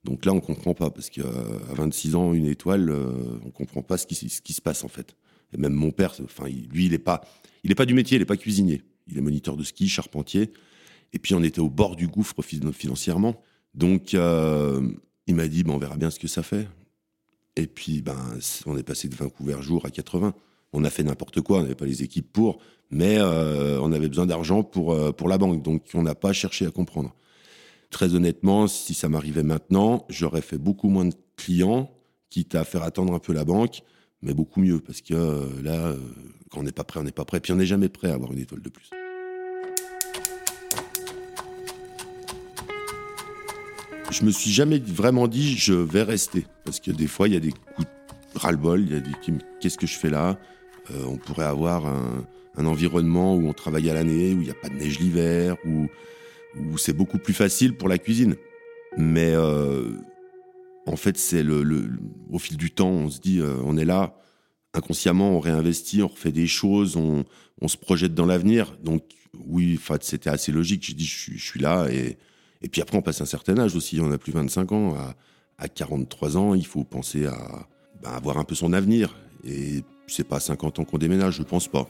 Donc 0.03 0.25
là, 0.25 0.33
on 0.33 0.41
comprend 0.41 0.75
pas, 0.75 0.91
parce 0.91 1.09
qu'à 1.09 1.23
26 1.69 2.15
ans, 2.15 2.33
une 2.33 2.45
étoile, 2.45 2.89
euh, 2.89 3.39
on 3.45 3.49
comprend 3.49 3.81
pas 3.81 3.97
ce 3.97 4.05
qui, 4.05 4.15
se 4.29 4.61
passe, 4.61 4.83
en 4.83 4.87
fait. 4.87 5.15
Et 5.53 5.57
même 5.57 5.73
mon 5.73 5.91
père, 5.91 6.13
enfin, 6.23 6.45
lui, 6.47 6.85
il 6.85 6.93
est 6.93 6.99
pas, 6.99 7.21
pas 7.75 7.85
du 7.85 7.95
métier, 7.95 8.17
il 8.17 8.21
est 8.21 8.25
pas 8.25 8.37
cuisinier. 8.37 8.83
Il 9.07 9.17
est 9.17 9.21
moniteur 9.21 9.57
de 9.57 9.63
ski, 9.63 9.87
charpentier. 9.87 10.51
Et 11.13 11.19
puis, 11.19 11.33
on 11.35 11.43
était 11.43 11.59
au 11.59 11.69
bord 11.69 11.95
du 11.95 12.07
gouffre 12.07 12.41
financièrement. 12.41 13.41
Donc, 13.73 14.13
euh, 14.13 14.81
il 15.27 15.35
m'a 15.35 15.47
dit, 15.47 15.63
ben, 15.63 15.73
on 15.73 15.77
verra 15.77 15.97
bien 15.97 16.09
ce 16.09 16.19
que 16.19 16.27
ça 16.27 16.43
fait. 16.43 16.67
Et 17.55 17.67
puis, 17.67 18.01
ben, 18.01 18.17
on 18.65 18.77
est 18.77 18.83
passé 18.83 19.07
de 19.09 19.15
20 19.15 19.29
couverts 19.29 19.61
jour 19.61 19.85
à 19.85 19.91
80. 19.91 20.33
On 20.73 20.83
a 20.83 20.89
fait 20.89 21.03
n'importe 21.03 21.41
quoi, 21.41 21.59
on 21.59 21.61
n'avait 21.63 21.75
pas 21.75 21.85
les 21.85 22.01
équipes 22.03 22.31
pour, 22.31 22.59
mais 22.89 23.17
euh, 23.17 23.79
on 23.81 23.91
avait 23.91 24.07
besoin 24.07 24.25
d'argent 24.25 24.63
pour, 24.63 24.93
euh, 24.93 25.11
pour 25.11 25.27
la 25.27 25.37
banque, 25.37 25.61
donc 25.61 25.83
on 25.93 26.03
n'a 26.03 26.15
pas 26.15 26.31
cherché 26.31 26.65
à 26.65 26.71
comprendre. 26.71 27.13
Très 27.89 28.15
honnêtement, 28.15 28.67
si 28.67 28.93
ça 28.93 29.09
m'arrivait 29.09 29.43
maintenant, 29.43 30.05
j'aurais 30.07 30.41
fait 30.41 30.57
beaucoup 30.57 30.87
moins 30.87 31.05
de 31.05 31.13
clients, 31.35 31.91
quitte 32.29 32.55
à 32.55 32.63
faire 32.63 32.83
attendre 32.83 33.13
un 33.13 33.19
peu 33.19 33.33
la 33.33 33.43
banque, 33.43 33.83
mais 34.21 34.33
beaucoup 34.33 34.61
mieux, 34.61 34.79
parce 34.79 35.01
que 35.01 35.13
euh, 35.13 35.47
là, 35.63 35.95
quand 36.49 36.59
on 36.59 36.63
n'est 36.63 36.71
pas 36.71 36.83
prêt, 36.83 36.99
on 36.99 37.03
n'est 37.03 37.11
pas 37.11 37.25
prêt, 37.25 37.39
puis 37.39 37.51
on 37.51 37.55
n'est 37.55 37.65
jamais 37.65 37.89
prêt 37.89 38.11
à 38.11 38.15
avoir 38.15 38.31
une 38.31 38.39
étoile 38.39 38.61
de 38.61 38.69
plus. 38.69 38.89
je 44.11 44.25
me 44.25 44.31
suis 44.31 44.51
jamais 44.51 44.77
vraiment 44.79 45.27
dit 45.27 45.57
je 45.57 45.73
vais 45.73 46.03
rester. 46.03 46.45
Parce 46.63 46.79
que 46.79 46.91
des 46.91 47.07
fois, 47.07 47.27
il 47.27 47.33
y 47.33 47.37
a 47.37 47.39
des 47.39 47.51
coups 47.51 47.87
de 47.87 48.39
ras-le-bol, 48.39 48.81
il 48.81 48.93
y 48.93 48.95
a 48.95 48.99
des 48.99 49.11
qu'est-ce 49.59 49.77
que 49.77 49.87
je 49.87 49.97
fais 49.97 50.09
là? 50.09 50.37
Euh, 50.91 51.05
On 51.07 51.17
pourrait 51.17 51.45
avoir 51.45 51.85
un, 51.85 52.25
environnement 52.65 53.35
où 53.35 53.47
on 53.47 53.53
travaille 53.53 53.89
à 53.89 53.93
l'année, 53.93 54.33
où 54.33 54.41
il 54.41 54.45
n'y 54.45 54.51
a 54.51 54.53
pas 54.53 54.69
de 54.69 54.75
neige 54.75 54.99
l'hiver, 54.99 55.55
où, 55.65 55.87
c'est 56.77 56.93
beaucoup 56.93 57.17
plus 57.17 57.33
facile 57.33 57.75
pour 57.75 57.87
la 57.87 57.97
cuisine. 57.97 58.35
Mais 58.97 59.31
euh, 59.33 59.93
En 60.87 60.95
fait, 60.95 61.17
c'est 61.17 61.43
le, 61.43 61.89
au 62.29 62.39
fil 62.39 62.57
du 62.57 62.71
temps, 62.71 62.89
on 62.89 63.09
se 63.09 63.19
dit, 63.19 63.39
euh, 63.39 63.55
on 63.63 63.77
est 63.77 63.85
là, 63.85 64.15
inconsciemment, 64.73 65.31
on 65.31 65.39
réinvestit, 65.39 66.01
on 66.01 66.07
refait 66.07 66.31
des 66.31 66.47
choses, 66.47 66.95
on, 66.95 67.25
se 67.67 67.77
projette 67.77 68.15
dans 68.15 68.25
l'avenir. 68.25 68.75
Donc, 68.83 69.03
oui, 69.45 69.79
c'était 70.01 70.29
assez 70.29 70.51
logique. 70.51 70.83
J'ai 70.83 70.93
dit, 70.93 71.05
je, 71.05 71.37
suis 71.37 71.59
là. 71.59 71.87
Et, 71.91 72.17
et 72.61 72.69
puis 72.69 72.81
après, 72.81 72.97
on 72.97 73.01
passe 73.01 73.21
un 73.21 73.25
certain 73.25 73.57
âge 73.59 73.75
aussi. 73.75 73.99
On 74.01 74.11
a 74.11 74.17
plus 74.17 74.31
25 74.31 74.71
ans. 74.71 74.95
À, 74.95 75.15
à 75.61 75.67
43 75.67 76.37
ans, 76.37 76.55
il 76.55 76.65
faut 76.65 76.83
penser 76.83 77.27
à 77.27 77.67
ben, 78.01 78.09
avoir 78.09 78.37
un 78.39 78.43
peu 78.43 78.55
son 78.55 78.73
avenir. 78.73 79.15
Et 79.45 79.83
c'est 80.07 80.23
pas 80.23 80.37
à 80.37 80.39
50 80.39 80.79
ans 80.79 80.85
qu'on 80.85 80.97
déménage, 80.97 81.35
je 81.35 81.43
pense 81.43 81.67
pas. 81.67 81.87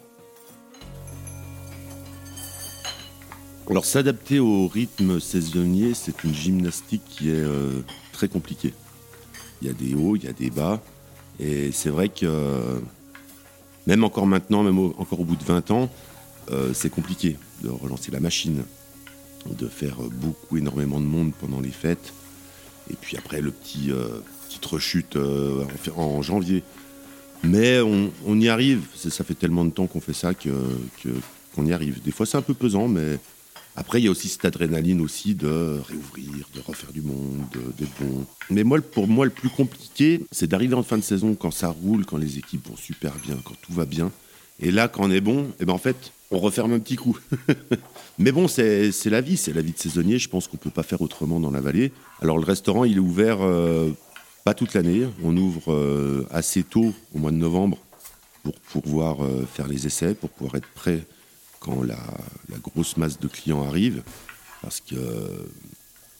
Alors 3.71 3.85
s'adapter 3.85 4.37
au 4.39 4.67
rythme 4.67 5.21
saisonnier, 5.21 5.93
c'est 5.93 6.25
une 6.25 6.33
gymnastique 6.33 7.03
qui 7.07 7.29
est 7.29 7.35
euh, 7.39 7.79
très 8.11 8.27
compliquée. 8.27 8.73
Il 9.61 9.69
y 9.69 9.71
a 9.71 9.73
des 9.73 9.93
hauts, 9.93 10.17
il 10.17 10.25
y 10.25 10.27
a 10.27 10.33
des 10.33 10.49
bas. 10.49 10.81
Et 11.39 11.71
c'est 11.71 11.89
vrai 11.89 12.09
que 12.09 12.81
même 13.87 14.03
encore 14.03 14.27
maintenant, 14.27 14.63
même 14.63 14.77
encore 14.77 15.21
au 15.21 15.23
bout 15.23 15.37
de 15.37 15.45
20 15.45 15.71
ans, 15.71 15.89
euh, 16.51 16.73
c'est 16.73 16.89
compliqué 16.89 17.37
de 17.63 17.69
relancer 17.69 18.11
la 18.11 18.19
machine, 18.19 18.65
de 19.49 19.67
faire 19.69 19.95
beaucoup, 20.01 20.57
énormément 20.57 20.99
de 20.99 21.05
monde 21.05 21.31
pendant 21.39 21.61
les 21.61 21.71
fêtes. 21.71 22.11
Et 22.89 22.95
puis 22.99 23.15
après, 23.15 23.39
le 23.39 23.51
petit, 23.51 23.89
euh, 23.89 24.19
petite 24.49 24.65
rechute 24.65 25.17
en, 25.95 26.21
janvier. 26.21 26.61
Mais 27.41 27.79
on, 27.79 28.37
y 28.37 28.49
arrive. 28.49 28.81
Ça 28.97 29.23
fait 29.23 29.33
tellement 29.33 29.63
de 29.63 29.71
temps 29.71 29.87
qu'on 29.87 30.01
fait 30.01 30.11
ça 30.11 30.33
que, 30.33 30.49
qu'on 31.55 31.65
y 31.65 31.71
arrive. 31.71 32.01
Des 32.01 32.11
fois, 32.11 32.25
c'est 32.25 32.35
un 32.35 32.41
peu 32.41 32.53
pesant, 32.53 32.89
mais 32.89 33.17
après, 33.75 34.01
il 34.01 34.05
y 34.05 34.07
a 34.07 34.11
aussi 34.11 34.27
cette 34.27 34.43
adrénaline 34.43 34.99
aussi 34.99 35.33
de 35.33 35.79
réouvrir, 35.87 36.47
de 36.53 36.59
refaire 36.59 36.91
du 36.91 37.01
monde, 37.01 37.45
d'être 37.77 37.91
bon. 38.01 38.25
Mais 38.49 38.63
moi, 38.63 38.79
pour 38.81 39.07
moi, 39.07 39.25
le 39.25 39.31
plus 39.31 39.49
compliqué, 39.49 40.21
c'est 40.31 40.47
d'arriver 40.47 40.75
en 40.75 40.83
fin 40.83 40.97
de 40.97 41.03
saison 41.03 41.35
quand 41.35 41.51
ça 41.51 41.69
roule, 41.69 42.05
quand 42.05 42.17
les 42.17 42.37
équipes 42.37 42.67
vont 42.67 42.75
super 42.75 43.13
bien, 43.25 43.37
quand 43.45 43.55
tout 43.61 43.71
va 43.71 43.85
bien. 43.85 44.11
Et 44.59 44.71
là, 44.71 44.87
quand 44.87 45.03
on 45.05 45.11
est 45.11 45.21
bon, 45.21 45.47
eh 45.59 45.65
ben 45.65 45.73
en 45.73 45.77
fait, 45.77 46.11
on 46.31 46.39
referme 46.39 46.73
un 46.73 46.79
petit 46.79 46.97
coup. 46.97 47.17
Mais 48.19 48.31
bon, 48.31 48.47
c'est 48.47 48.91
la 49.05 49.21
vie, 49.21 49.37
c'est 49.37 49.53
la 49.53 49.61
vie 49.61 49.71
de 49.71 49.77
saisonnier. 49.77 50.19
Je 50.19 50.29
pense 50.29 50.47
qu'on 50.47 50.57
ne 50.57 50.61
peut 50.61 50.69
pas 50.69 50.83
faire 50.83 51.01
autrement 51.01 51.39
dans 51.39 51.51
la 51.51 51.61
vallée. 51.61 51.91
Alors, 52.21 52.37
le 52.37 52.45
restaurant, 52.45 52.83
il 52.83 52.97
est 52.97 52.99
ouvert 52.99 53.37
euh, 53.41 53.91
pas 54.43 54.53
toute 54.53 54.73
l'année. 54.73 55.07
On 55.23 55.35
ouvre 55.35 55.71
euh, 55.71 56.27
assez 56.29 56.63
tôt, 56.63 56.93
au 57.15 57.19
mois 57.19 57.31
de 57.31 57.37
novembre, 57.37 57.77
pour 58.43 58.53
pouvoir 58.81 59.23
euh, 59.23 59.45
faire 59.51 59.67
les 59.67 59.87
essais, 59.87 60.13
pour 60.13 60.29
pouvoir 60.29 60.55
être 60.55 60.67
prêt 60.75 61.05
quand 61.61 61.83
la, 61.83 61.95
grosse 62.61 62.97
masse 62.97 63.17
de 63.19 63.27
clients 63.27 63.63
arrive. 63.63 64.03
Parce 64.61 64.81
que 64.81 64.97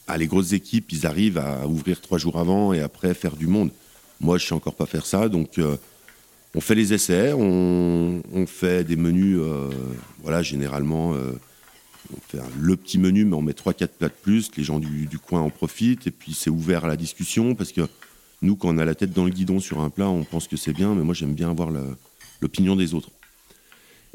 ah, 0.06 0.16
les 0.16 0.26
grosses 0.26 0.52
équipes, 0.52 0.90
ils 0.92 1.06
arrivent 1.06 1.38
à 1.38 1.66
ouvrir 1.66 2.00
trois 2.00 2.16
jours 2.16 2.38
avant 2.38 2.72
et 2.72 2.80
après 2.80 3.12
faire 3.12 3.36
du 3.36 3.46
monde. 3.46 3.70
Moi, 4.20 4.38
je 4.38 4.44
ne 4.44 4.48
sais 4.48 4.54
encore 4.54 4.74
pas 4.74 4.86
faire 4.86 5.04
ça. 5.04 5.28
Donc, 5.28 5.58
euh, 5.58 5.76
on 6.54 6.60
fait 6.60 6.74
les 6.74 6.94
essais, 6.94 7.32
on, 7.32 8.22
fait 8.46 8.84
des 8.84 8.96
menus. 8.96 9.38
Euh, 9.40 9.70
voilà, 10.22 10.42
généralement, 10.42 11.14
euh, 11.14 11.32
on 12.14 12.20
fait 12.28 12.42
le 12.58 12.76
petit 12.76 12.98
menu, 12.98 13.24
mais 13.24 13.34
on 13.34 13.42
met 13.42 13.52
trois, 13.52 13.74
quatre 13.74 13.94
plats 13.94 14.08
de 14.08 14.14
plus. 14.22 14.50
Les 14.56 14.64
gens 14.64 14.78
du 14.78 15.18
coin 15.18 15.40
en 15.40 15.50
profitent. 15.50 16.06
Et 16.06 16.12
puis, 16.12 16.34
c'est 16.34 16.50
ouvert 16.50 16.84
à 16.84 16.88
la 16.88 16.96
discussion 16.96 17.54
parce 17.54 17.72
que 17.72 17.82
nous, 18.42 18.56
quand 18.56 18.68
on 18.68 18.78
a 18.78 18.84
la 18.84 18.94
tête 18.94 19.12
dans 19.12 19.24
le 19.24 19.30
guidon 19.30 19.60
sur 19.60 19.80
un 19.80 19.90
plat, 19.90 20.08
on 20.08 20.24
pense 20.24 20.46
que 20.46 20.56
c'est 20.56 20.72
bien. 20.72 20.94
Mais 20.94 21.02
moi, 21.02 21.14
j'aime 21.14 21.34
bien 21.34 21.50
avoir 21.50 21.70
l'opinion 22.40 22.76
des 22.76 22.94
autres. 22.94 23.10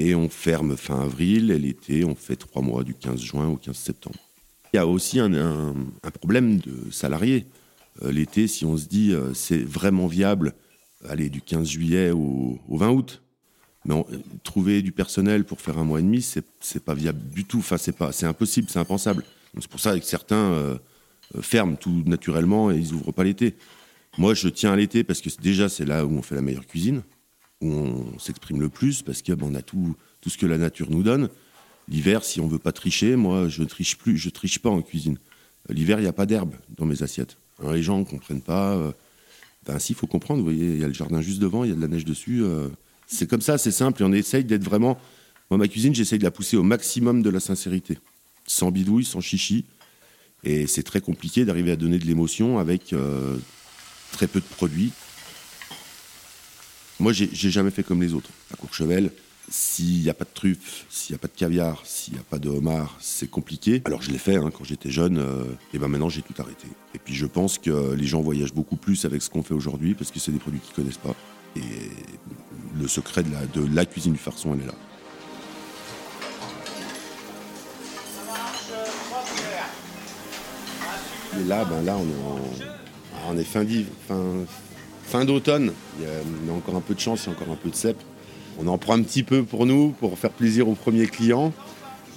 Et 0.00 0.14
on 0.14 0.28
ferme 0.28 0.76
fin 0.76 1.00
avril 1.00 1.50
et 1.50 1.58
l'été, 1.58 2.04
on 2.04 2.14
fait 2.14 2.36
trois 2.36 2.62
mois 2.62 2.84
du 2.84 2.94
15 2.94 3.20
juin 3.20 3.48
au 3.48 3.56
15 3.56 3.76
septembre. 3.76 4.18
Il 4.72 4.76
y 4.76 4.80
a 4.80 4.86
aussi 4.86 5.18
un, 5.18 5.74
problème 6.12 6.58
de 6.58 6.90
salariés. 6.90 7.46
Euh, 8.02 8.12
l'été, 8.12 8.46
si 8.46 8.64
on 8.64 8.76
se 8.76 8.86
dit 8.86 9.12
euh, 9.12 9.34
c'est 9.34 9.62
vraiment 9.62 10.06
viable, 10.06 10.54
aller 11.08 11.30
du 11.30 11.40
15 11.40 11.68
juillet 11.68 12.10
au, 12.10 12.58
20 12.68 12.90
août. 12.90 13.22
Mais 13.84 13.94
trouver 14.44 14.82
du 14.82 14.92
personnel 14.92 15.44
pour 15.44 15.60
faire 15.60 15.78
un 15.78 15.84
mois 15.84 16.00
et 16.00 16.02
demi, 16.02 16.20
c'est 16.20 16.84
pas 16.84 16.94
viable 16.94 17.20
du 17.30 17.44
tout. 17.44 17.58
Enfin, 17.58 17.78
c'est 17.78 17.96
c'est 18.12 18.26
impossible, 18.26 18.68
c'est 18.68 18.78
impensable. 18.78 19.24
C'est 19.58 19.68
pour 19.68 19.80
ça 19.80 19.98
que 19.98 20.04
certains 20.04 20.52
euh, 20.52 20.78
ferment 21.40 21.76
tout 21.76 22.02
naturellement 22.04 22.70
et 22.70 22.76
ils 22.76 22.92
ouvrent 22.92 23.12
pas 23.12 23.24
l'été. 23.24 23.54
Moi, 24.18 24.34
je 24.34 24.48
tiens 24.48 24.72
à 24.72 24.76
l'été 24.76 25.04
parce 25.04 25.20
que 25.20 25.30
déjà 25.40 25.68
c'est 25.68 25.84
là 25.84 26.04
où 26.04 26.10
on 26.10 26.22
fait 26.22 26.34
la 26.34 26.42
meilleure 26.42 26.66
cuisine 26.66 27.02
où 27.60 27.70
on 27.70 28.18
s'exprime 28.18 28.60
le 28.60 28.68
plus 28.68 29.02
parce 29.02 29.22
que 29.22 29.32
on 29.40 29.54
a 29.54 29.62
tout, 29.62 29.96
tout 30.20 30.30
ce 30.30 30.38
que 30.38 30.46
la 30.46 30.58
nature 30.58 30.90
nous 30.90 31.02
donne. 31.02 31.28
L'hiver, 31.88 32.24
si 32.24 32.40
on 32.40 32.46
veut 32.46 32.58
pas 32.58 32.72
tricher, 32.72 33.16
moi 33.16 33.48
je 33.48 33.62
ne 33.62 33.66
triche 33.66 33.96
plus, 33.96 34.16
je 34.16 34.28
triche 34.30 34.58
pas 34.58 34.70
en 34.70 34.82
cuisine. 34.82 35.18
L'hiver, 35.68 35.98
il 35.98 36.02
n'y 36.02 36.08
a 36.08 36.12
pas 36.12 36.26
d'herbe 36.26 36.54
dans 36.76 36.86
mes 36.86 37.02
assiettes. 37.02 37.36
les 37.62 37.82
gens 37.82 37.98
ne 37.98 38.04
comprennent 38.04 38.42
pas. 38.42 38.74
Euh, 38.74 38.92
ben 39.66 39.78
si, 39.78 39.92
il 39.92 39.96
faut 39.96 40.06
comprendre. 40.06 40.40
Vous 40.40 40.46
voyez, 40.46 40.74
il 40.74 40.80
y 40.80 40.84
a 40.84 40.88
le 40.88 40.94
jardin 40.94 41.20
juste 41.20 41.40
devant, 41.40 41.64
il 41.64 41.70
y 41.70 41.72
a 41.72 41.76
de 41.76 41.80
la 41.80 41.88
neige 41.88 42.04
dessus. 42.04 42.42
Euh, 42.42 42.68
c'est 43.06 43.28
comme 43.28 43.40
ça, 43.40 43.58
c'est 43.58 43.70
simple. 43.70 44.02
Et 44.02 44.04
on 44.04 44.12
essaye 44.12 44.44
d'être 44.44 44.64
vraiment. 44.64 44.98
Moi, 45.50 45.58
ma 45.58 45.68
cuisine, 45.68 45.94
j'essaye 45.94 46.18
de 46.18 46.24
la 46.24 46.30
pousser 46.30 46.56
au 46.56 46.62
maximum 46.62 47.22
de 47.22 47.30
la 47.30 47.40
sincérité, 47.40 47.98
sans 48.46 48.70
bidouille, 48.70 49.04
sans 49.04 49.20
chichi. 49.20 49.64
Et 50.44 50.66
c'est 50.66 50.82
très 50.82 51.00
compliqué 51.00 51.44
d'arriver 51.44 51.72
à 51.72 51.76
donner 51.76 51.98
de 51.98 52.04
l'émotion 52.04 52.58
avec 52.58 52.92
euh, 52.92 53.36
très 54.12 54.26
peu 54.26 54.40
de 54.40 54.44
produits, 54.44 54.92
moi, 57.00 57.12
j'ai 57.12 57.50
jamais 57.50 57.70
fait 57.70 57.82
comme 57.82 58.02
les 58.02 58.14
autres. 58.14 58.30
À 58.52 58.56
Courchevel, 58.56 59.12
s'il 59.50 60.02
n'y 60.02 60.10
a 60.10 60.14
pas 60.14 60.24
de 60.24 60.30
truffes, 60.34 60.84
s'il 60.90 61.14
n'y 61.14 61.16
a 61.16 61.18
pas 61.18 61.28
de 61.28 61.32
caviar, 61.32 61.82
s'il 61.84 62.14
n'y 62.14 62.20
a 62.20 62.22
pas 62.22 62.38
de 62.38 62.48
homard, 62.48 62.96
c'est 63.00 63.30
compliqué. 63.30 63.82
Alors 63.84 64.02
je 64.02 64.10
l'ai 64.10 64.18
fait 64.18 64.36
hein, 64.36 64.50
quand 64.56 64.64
j'étais 64.64 64.90
jeune, 64.90 65.18
euh, 65.18 65.44
et 65.72 65.78
ben 65.78 65.88
maintenant 65.88 66.08
j'ai 66.08 66.22
tout 66.22 66.34
arrêté. 66.38 66.66
Et 66.94 66.98
puis 66.98 67.14
je 67.14 67.26
pense 67.26 67.58
que 67.58 67.94
les 67.94 68.06
gens 68.06 68.20
voyagent 68.20 68.52
beaucoup 68.52 68.76
plus 68.76 69.04
avec 69.04 69.22
ce 69.22 69.30
qu'on 69.30 69.42
fait 69.42 69.54
aujourd'hui 69.54 69.94
parce 69.94 70.10
que 70.10 70.18
c'est 70.18 70.32
des 70.32 70.38
produits 70.38 70.60
qu'ils 70.60 70.74
connaissent 70.74 70.98
pas. 70.98 71.14
Et 71.56 71.60
le 72.78 72.88
secret 72.88 73.22
de 73.22 73.74
la, 73.74 73.86
cuisine 73.86 74.12
du 74.12 74.18
farçon, 74.18 74.54
elle 74.54 74.62
est 74.62 74.66
là. 74.66 74.74
Et 81.40 81.44
là, 81.44 81.64
ben 81.64 81.82
là, 81.82 81.96
on 83.28 83.36
est, 83.38 83.44
fin, 83.44 83.64
fin, 84.06 84.44
fin 85.08 85.24
d'automne. 85.24 85.72
Il, 85.98 86.04
y 86.04 86.50
a 86.50 86.52
encore 86.52 86.76
un 86.76 86.80
peu 86.80 86.94
de 86.94 87.00
chance, 87.00 87.24
il 87.24 87.26
y 87.26 87.28
a 87.30 87.32
encore 87.32 87.52
un 87.52 87.56
peu 87.56 87.70
de 87.70 87.74
cèpe. 87.74 88.00
On 88.60 88.66
en 88.66 88.76
prend 88.76 88.94
un 88.94 89.02
petit 89.02 89.22
peu 89.22 89.42
pour 89.42 89.66
nous, 89.66 89.90
pour 89.98 90.18
faire 90.18 90.30
plaisir 90.30 90.68
aux 90.68 90.74
premiers 90.74 91.06
clients. 91.06 91.52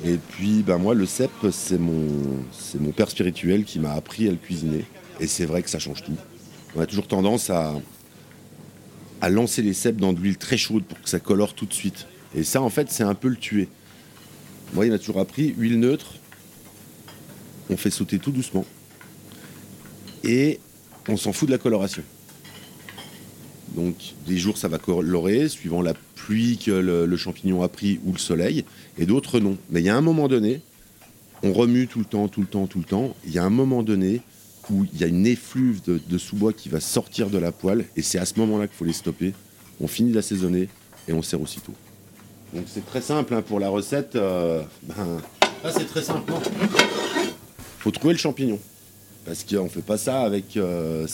Et 0.04 0.18
puis, 0.18 0.64
ben 0.64 0.78
moi, 0.78 0.94
le 0.94 1.06
cèpe, 1.06 1.32
c'est 1.52 1.78
mon, 1.78 2.08
c'est 2.52 2.82
mon 2.82 2.92
père 2.92 3.10
spirituel 3.10 3.64
qui 3.64 3.80
m'a 3.80 3.94
appris 3.94 4.28
à 4.28 4.32
le 4.32 4.38
cuisiner. 4.38 4.86
Et 5.20 5.28
c'est 5.28 5.46
vrai 5.46 5.62
que 5.62 5.70
ça 5.70 5.80
change 5.80 6.04
tout. 6.04 6.18
On 6.76 6.82
a 6.82 6.86
toujours 6.86 7.08
tendance 7.08 7.50
à, 7.50 7.74
à 9.22 9.30
lancer 9.30 9.62
les 9.62 9.74
cèpes 9.74 9.98
dans 9.98 10.14
de 10.14 10.20
l'huile 10.20 10.38
très 10.38 10.58
chaude 10.58 10.84
pour 10.84 11.00
que 11.00 11.10
ça 11.10 11.20
colore 11.20 11.54
tout 11.54 11.66
de 11.66 11.74
suite. 11.74 12.08
Et 12.36 12.44
ça, 12.44 12.62
en 12.62 12.70
fait, 12.70 12.92
c'est 12.92 13.04
un 13.04 13.14
peu 13.14 13.28
le 13.28 13.38
tuer. 13.38 13.70
Moi, 14.74 14.86
il 14.86 14.92
m'a 14.92 15.00
toujours 15.00 15.20
appris 15.20 15.54
huile 15.58 15.80
neutre. 15.80 16.16
On 17.70 17.78
fait 17.78 17.92
sauter 17.92 18.20
tout 18.20 18.32
doucement. 18.32 18.66
Et 20.24 20.60
on 21.08 21.18
s'en 21.18 21.32
fout 21.32 21.48
de 21.48 21.54
la 21.54 21.58
coloration. 21.58 22.04
Donc 23.76 23.96
des 24.28 24.38
jours 24.38 24.58
ça 24.58 24.68
va 24.68 24.78
colorer 24.78 25.48
suivant 25.48 25.82
la 25.82 25.94
pluie 26.16 26.58
que 26.58 26.72
le, 26.72 27.18
champignon 27.18 27.64
a 27.64 27.70
pris 27.70 28.00
ou 28.06 28.12
le 28.14 28.20
soleil, 28.20 28.66
et 28.98 29.06
d'autres 29.06 29.40
non. 29.40 29.58
Mais 29.70 29.82
il 29.82 29.86
y 29.86 29.90
a 29.90 29.96
un 29.96 30.02
moment 30.02 30.28
donné, 30.28 30.62
on 31.44 31.54
remue 31.54 31.88
tout 31.88 32.00
le 32.00 32.06
temps, 32.06 32.28
tout 32.28 32.42
le 32.42 32.48
temps, 32.48 32.68
tout 32.68 32.80
le 32.80 32.86
temps. 32.86 33.16
Il 33.26 33.32
y 33.32 33.40
a 33.40 33.44
un 33.44 33.50
moment 33.50 33.84
donné 33.84 34.22
où 34.70 34.86
il 34.94 35.00
y 35.00 35.04
a 35.04 35.08
une 35.08 35.26
effluve 35.26 35.82
de, 35.84 36.18
sous-bois 36.18 36.54
qui 36.54 36.70
va 36.70 36.80
sortir 36.80 37.30
de 37.30 37.38
la 37.38 37.52
poêle, 37.52 37.86
et 37.96 38.02
c'est 38.02 38.20
à 38.20 38.26
ce 38.26 38.40
moment-là 38.40 38.68
qu'il 38.68 38.78
faut 38.78 38.86
les 38.86 38.94
stopper. 38.94 39.34
On 39.80 39.88
finit 39.88 40.12
d'assaisonner 40.12 40.70
et 41.08 41.14
on 41.14 41.22
sert 41.22 41.42
aussitôt. 41.42 41.74
Donc 42.54 42.66
c'est 42.68 42.86
très 42.86 43.02
simple 43.02 43.34
hein, 43.34 43.42
pour 43.42 43.60
la 43.60 43.70
recette. 43.70 44.16
Euh, 44.16 44.62
ben, 44.84 45.22
c'est 45.72 45.88
très 45.88 46.04
simple. 46.04 46.32
Il 47.24 47.32
faut 47.80 47.92
trouver 47.92 48.14
le 48.14 48.20
champignon. 48.20 48.60
Parce 49.26 49.44
qu'on 49.44 49.66
ne 49.66 49.70
fait 49.70 49.84
pas 49.84 49.98
ça 49.98 50.22
avec. 50.22 50.58
Euh, 50.58 51.06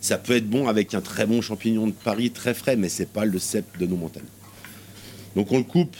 ça 0.00 0.18
peut 0.18 0.36
être 0.36 0.48
bon 0.48 0.68
avec 0.68 0.94
un 0.94 1.00
très 1.00 1.26
bon 1.26 1.40
champignon 1.40 1.86
de 1.86 1.92
Paris, 1.92 2.30
très 2.30 2.52
frais, 2.52 2.76
mais 2.76 2.88
c'est 2.88 3.08
pas 3.08 3.24
le 3.24 3.38
cep 3.38 3.64
de 3.78 3.86
nos 3.86 3.96
montagnes. 3.96 4.24
Donc 5.34 5.50
on 5.52 5.58
le 5.58 5.64
coupe 5.64 5.96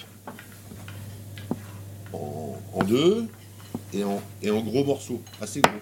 en, 2.13 2.85
deux 2.85 3.27
et 3.93 4.03
en, 4.05 4.61
gros 4.61 4.85
morceaux, 4.85 5.23
assez 5.41 5.61
gros. 5.61 5.73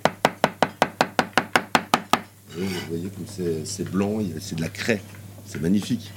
vous 2.57 2.67
voyez 2.89 3.09
comme 3.09 3.65
c'est 3.65 3.91
blanc, 3.91 4.19
c'est 4.41 4.57
de 4.57 4.61
la 4.61 4.69
craie, 4.69 5.01
c'est 5.47 5.61
magnifique. 5.61 6.13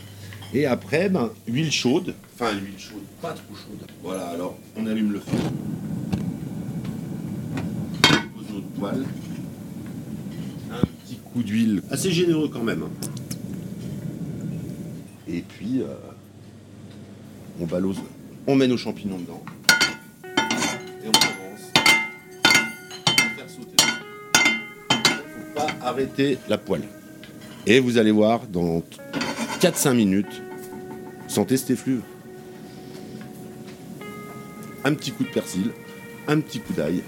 Et 0.54 0.66
après, 0.66 1.10
ben, 1.10 1.32
huile 1.48 1.72
chaude, 1.72 2.16
enfin 2.36 2.54
huile 2.54 2.80
chaude, 2.80 3.04
pas 3.22 3.34
trop 3.34 3.56
chaude. 3.56 3.88
Voilà, 4.02 4.28
alors 4.28 4.58
on 4.76 4.86
allume 4.86 5.12
le 5.12 5.20
feu. 5.20 5.38
Un 8.84 8.94
petit 11.04 11.16
coup 11.16 11.42
d'huile, 11.42 11.82
assez 11.90 12.12
généreux 12.12 12.50
quand 12.52 12.64
même. 12.64 12.84
Hein. 12.84 12.92
Et 15.28 15.42
puis, 15.42 15.82
euh, 15.82 15.96
on 17.60 17.66
balose, 17.66 17.98
on 18.46 18.56
met 18.56 18.68
nos 18.68 18.78
champignons 18.78 19.18
dedans. 19.18 19.44
Et 20.24 21.08
on 21.08 21.12
commence 21.12 21.72
à 21.76 23.12
faire 23.36 23.50
sauter. 23.50 23.76
Il 24.92 24.98
ne 24.98 25.16
faut 25.16 25.56
pas 25.56 25.68
arrêtez 25.82 26.38
la 26.48 26.60
poêle. 26.60 26.84
Et 27.66 27.80
vous 27.80 27.98
allez 27.98 28.12
voir, 28.12 28.46
dans 28.46 28.84
4-5 29.60 29.96
minutes, 29.96 30.42
sentez 31.28 31.58
cet 31.58 31.72
effluve. 31.72 32.02
Un 34.86 34.94
petit 34.94 35.12
coup 35.12 35.24
de 35.24 35.30
persil, 35.30 35.72
un 36.28 36.40
petit 36.40 36.60
coup 36.60 36.74
d'ail, 36.74 37.02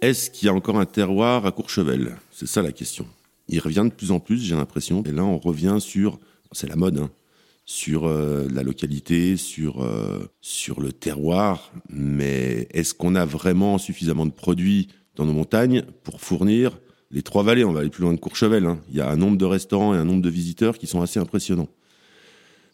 Est-ce 0.00 0.30
qu'il 0.30 0.46
y 0.46 0.48
a 0.48 0.54
encore 0.54 0.78
un 0.78 0.86
terroir 0.86 1.44
à 1.44 1.52
Courchevel? 1.52 2.16
C'est 2.30 2.46
ça 2.46 2.62
la 2.62 2.72
question. 2.72 3.04
Il 3.48 3.60
revient 3.60 3.84
de 3.84 3.92
plus 3.92 4.12
en 4.12 4.20
plus, 4.20 4.42
j'ai 4.42 4.54
l'impression. 4.54 5.02
Et 5.04 5.12
là, 5.12 5.24
on 5.24 5.38
revient 5.38 5.78
sur, 5.80 6.18
c'est 6.52 6.68
la 6.68 6.76
mode, 6.76 6.98
hein, 6.98 7.10
sur 7.64 8.06
euh, 8.06 8.46
la 8.50 8.62
localité, 8.62 9.36
sur, 9.36 9.82
euh, 9.82 10.30
sur 10.40 10.80
le 10.80 10.92
terroir. 10.92 11.72
Mais 11.90 12.68
est-ce 12.70 12.94
qu'on 12.94 13.14
a 13.16 13.24
vraiment 13.24 13.76
suffisamment 13.76 14.24
de 14.24 14.30
produits 14.30 14.88
dans 15.16 15.24
nos 15.24 15.32
montagnes 15.32 15.82
pour 16.04 16.20
fournir 16.20 16.78
les 17.10 17.22
trois 17.22 17.42
vallées? 17.42 17.64
On 17.64 17.72
va 17.72 17.80
aller 17.80 17.90
plus 17.90 18.02
loin 18.02 18.14
de 18.14 18.20
Courchevel. 18.20 18.66
Hein. 18.66 18.80
Il 18.90 18.96
y 18.96 19.00
a 19.00 19.10
un 19.10 19.16
nombre 19.16 19.36
de 19.36 19.44
restaurants 19.44 19.94
et 19.94 19.98
un 19.98 20.04
nombre 20.04 20.22
de 20.22 20.30
visiteurs 20.30 20.78
qui 20.78 20.86
sont 20.86 21.02
assez 21.02 21.18
impressionnants. 21.18 21.68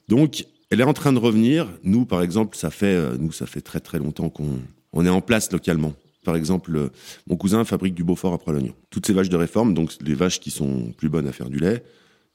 Donc, 0.09 0.45
elle 0.75 0.81
est 0.81 0.85
en 0.85 0.93
train 0.93 1.13
de 1.13 1.21
revenir. 1.21 1.69
Nous, 1.85 2.05
par 2.05 2.21
exemple, 2.21 2.57
ça 2.57 2.69
fait, 2.69 2.97
euh, 2.97 3.17
nous, 3.17 3.31
ça 3.31 3.47
fait 3.47 3.61
très 3.61 3.79
très 3.79 4.01
longtemps 4.01 4.29
qu'on 4.29 4.59
on 4.93 5.07
est 5.07 5.11
en 5.11 5.21
place 5.21 5.53
localement. 5.53 5.95
Par 6.25 6.35
exemple, 6.35 6.75
euh, 6.75 6.89
mon 7.29 7.37
cousin 7.37 7.65
fabrique 7.65 7.95
du 7.95 8.03
Beaufort 8.03 8.35
après 8.35 8.51
l'oignon. 8.51 8.75
Toutes 8.91 9.07
ces 9.07 9.13
vaches 9.13 9.29
de 9.29 9.37
réforme, 9.37 9.73
donc 9.73 9.93
les 10.01 10.15
vaches 10.15 10.41
qui 10.41 10.51
sont 10.51 10.93
plus 10.97 11.09
bonnes 11.09 11.29
à 11.29 11.33
faire 11.33 11.49
du 11.49 11.59
lait, 11.59 11.85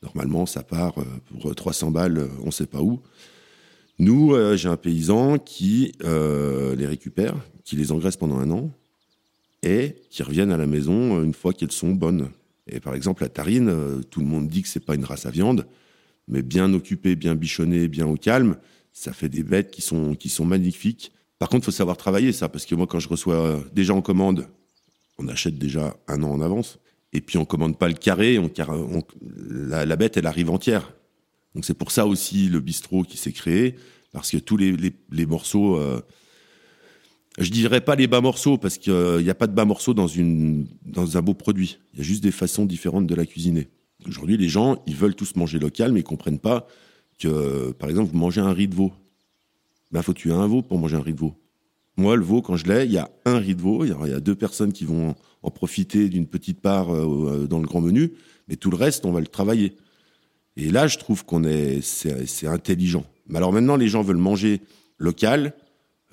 normalement, 0.03 0.45
ça 0.45 0.63
part 0.63 0.99
euh, 0.99 1.03
pour 1.41 1.53
300 1.53 1.91
balles, 1.91 2.29
on 2.41 2.45
ne 2.45 2.51
sait 2.51 2.65
pas 2.65 2.79
où. 2.79 3.01
Nous, 3.97 4.33
j'ai 4.55 4.69
un 4.69 4.77
paysan 4.77 5.37
qui 5.37 5.91
les 6.01 6.85
récupère, 6.85 7.35
qui 7.65 7.75
les 7.75 7.91
engraisse 7.91 8.15
pendant 8.15 8.37
un 8.37 8.49
an 8.49 8.71
et 9.61 9.97
qui 10.09 10.23
reviennent 10.23 10.53
à 10.53 10.57
la 10.57 10.67
maison 10.67 11.21
une 11.21 11.33
fois 11.33 11.51
qu'elles 11.51 11.73
sont 11.73 11.89
bonnes. 11.89 12.29
Et 12.67 12.79
par 12.79 12.95
exemple, 12.95 13.23
la 13.23 13.27
tarine, 13.27 14.01
tout 14.09 14.21
le 14.21 14.25
monde 14.25 14.47
dit 14.47 14.61
que 14.61 14.69
c'est 14.69 14.79
pas 14.79 14.95
une 14.95 15.03
race 15.03 15.25
à 15.25 15.31
viande, 15.31 15.65
mais 16.29 16.41
bien 16.41 16.73
occupée, 16.73 17.15
bien 17.15 17.35
bichonnée, 17.35 17.87
bien 17.87 18.07
au 18.07 18.15
calme, 18.15 18.55
ça 18.93 19.11
fait 19.11 19.29
des 19.29 19.43
bêtes 19.43 19.71
qui 19.71 19.81
sont, 19.81 20.15
qui 20.15 20.29
sont 20.29 20.45
magnifiques 20.45 21.11
par 21.39 21.47
contre, 21.47 21.63
il 21.63 21.65
faut 21.65 21.71
savoir 21.71 21.95
travailler 21.95 22.33
ça, 22.33 22.49
parce 22.49 22.65
que 22.65 22.75
moi, 22.75 22.85
quand 22.85 22.99
je 22.99 23.07
reçois 23.07 23.35
euh, 23.35 23.59
déjà 23.73 23.93
en 23.93 24.01
commande, 24.01 24.49
on 25.17 25.27
achète 25.29 25.57
déjà 25.57 25.97
un 26.07 26.21
an 26.21 26.31
en 26.31 26.41
avance, 26.41 26.79
et 27.13 27.21
puis 27.21 27.37
on 27.37 27.45
commande 27.45 27.77
pas 27.77 27.87
le 27.87 27.93
carré, 27.93 28.37
on, 28.37 28.51
la, 29.21 29.95
bête, 29.95 30.17
elle 30.17 30.27
arrive 30.27 30.49
entière. 30.49 30.93
Donc 31.55 31.65
c'est 31.65 31.73
pour 31.73 31.91
ça 31.91 32.05
aussi 32.05 32.49
le 32.49 32.59
bistrot 32.59 33.03
qui 33.03 33.17
s'est 33.17 33.31
créé, 33.31 33.75
parce 34.11 34.31
que 34.31 34.37
tous 34.37 34.57
les, 34.57 35.25
morceaux, 35.25 35.77
euh, 35.77 36.01
je 37.37 37.49
dirais 37.51 37.81
pas 37.81 37.95
les 37.95 38.07
bas 38.07 38.21
morceaux, 38.21 38.57
parce 38.57 38.77
qu'il 38.77 39.23
n'y 39.23 39.29
a 39.29 39.35
pas 39.35 39.47
de 39.47 39.53
bas 39.53 39.65
morceaux 39.65 39.93
dans, 39.93 40.07
une, 40.07 40.67
dans 40.85 41.17
un 41.17 41.21
beau 41.21 41.33
produit. 41.33 41.77
Il 41.93 41.99
y 41.99 42.01
a 42.01 42.05
juste 42.05 42.21
des 42.21 42.31
façons 42.31 42.65
différentes 42.65 43.07
de 43.07 43.15
la 43.15 43.25
cuisiner. 43.25 43.69
Aujourd'hui, 44.07 44.37
les 44.37 44.49
gens, 44.49 44.81
ils 44.87 44.95
veulent 44.95 45.15
tous 45.15 45.35
manger 45.35 45.59
local, 45.59 45.91
mais 45.91 45.99
ils 45.99 46.03
comprennent 46.03 46.39
pas 46.39 46.67
que, 47.19 47.71
par 47.73 47.89
exemple, 47.89 48.11
vous 48.11 48.17
mangez 48.17 48.41
un 48.41 48.53
riz 48.53 48.67
de 48.67 48.75
veau 48.75 48.93
ben, 49.91 50.01
faut 50.01 50.13
tuer 50.13 50.31
un 50.31 50.47
veau 50.47 50.61
pour 50.61 50.77
manger 50.77 50.97
un 50.97 51.01
riz 51.01 51.13
de 51.13 51.19
veau. 51.19 51.33
Moi, 51.97 52.15
le 52.15 52.23
veau, 52.23 52.41
quand 52.41 52.55
je 52.55 52.65
l'ai, 52.65 52.85
il 52.85 52.91
y 52.91 52.97
a 52.97 53.09
un 53.25 53.39
riz 53.39 53.55
de 53.55 53.61
veau, 53.61 53.83
il 53.83 53.89
y, 53.89 54.13
a 54.13 54.19
deux 54.19 54.35
personnes 54.35 54.71
qui 54.71 54.85
vont 54.85 55.15
en 55.41 55.51
profiter 55.51 56.09
d'une 56.09 56.27
petite 56.27 56.61
part 56.61 56.93
euh, 56.93 57.47
dans 57.49 57.59
le 57.59 57.67
grand 57.67 57.81
menu, 57.81 58.13
mais 58.47 58.55
tout 58.55 58.69
le 58.69 58.77
reste, 58.77 59.05
on 59.05 59.11
va 59.11 59.19
le 59.19 59.27
travailler. 59.27 59.75
Et 60.55 60.69
là, 60.69 60.87
je 60.87 60.97
trouve 60.97 61.25
qu'on 61.25 61.43
est, 61.43 61.81
c'est 61.81 62.47
intelligent. 62.47 63.05
Mais 63.27 63.37
alors 63.37 63.51
maintenant, 63.51 63.75
les 63.75 63.87
gens 63.87 64.01
veulent 64.01 64.17
manger 64.17 64.61
local, 64.97 65.53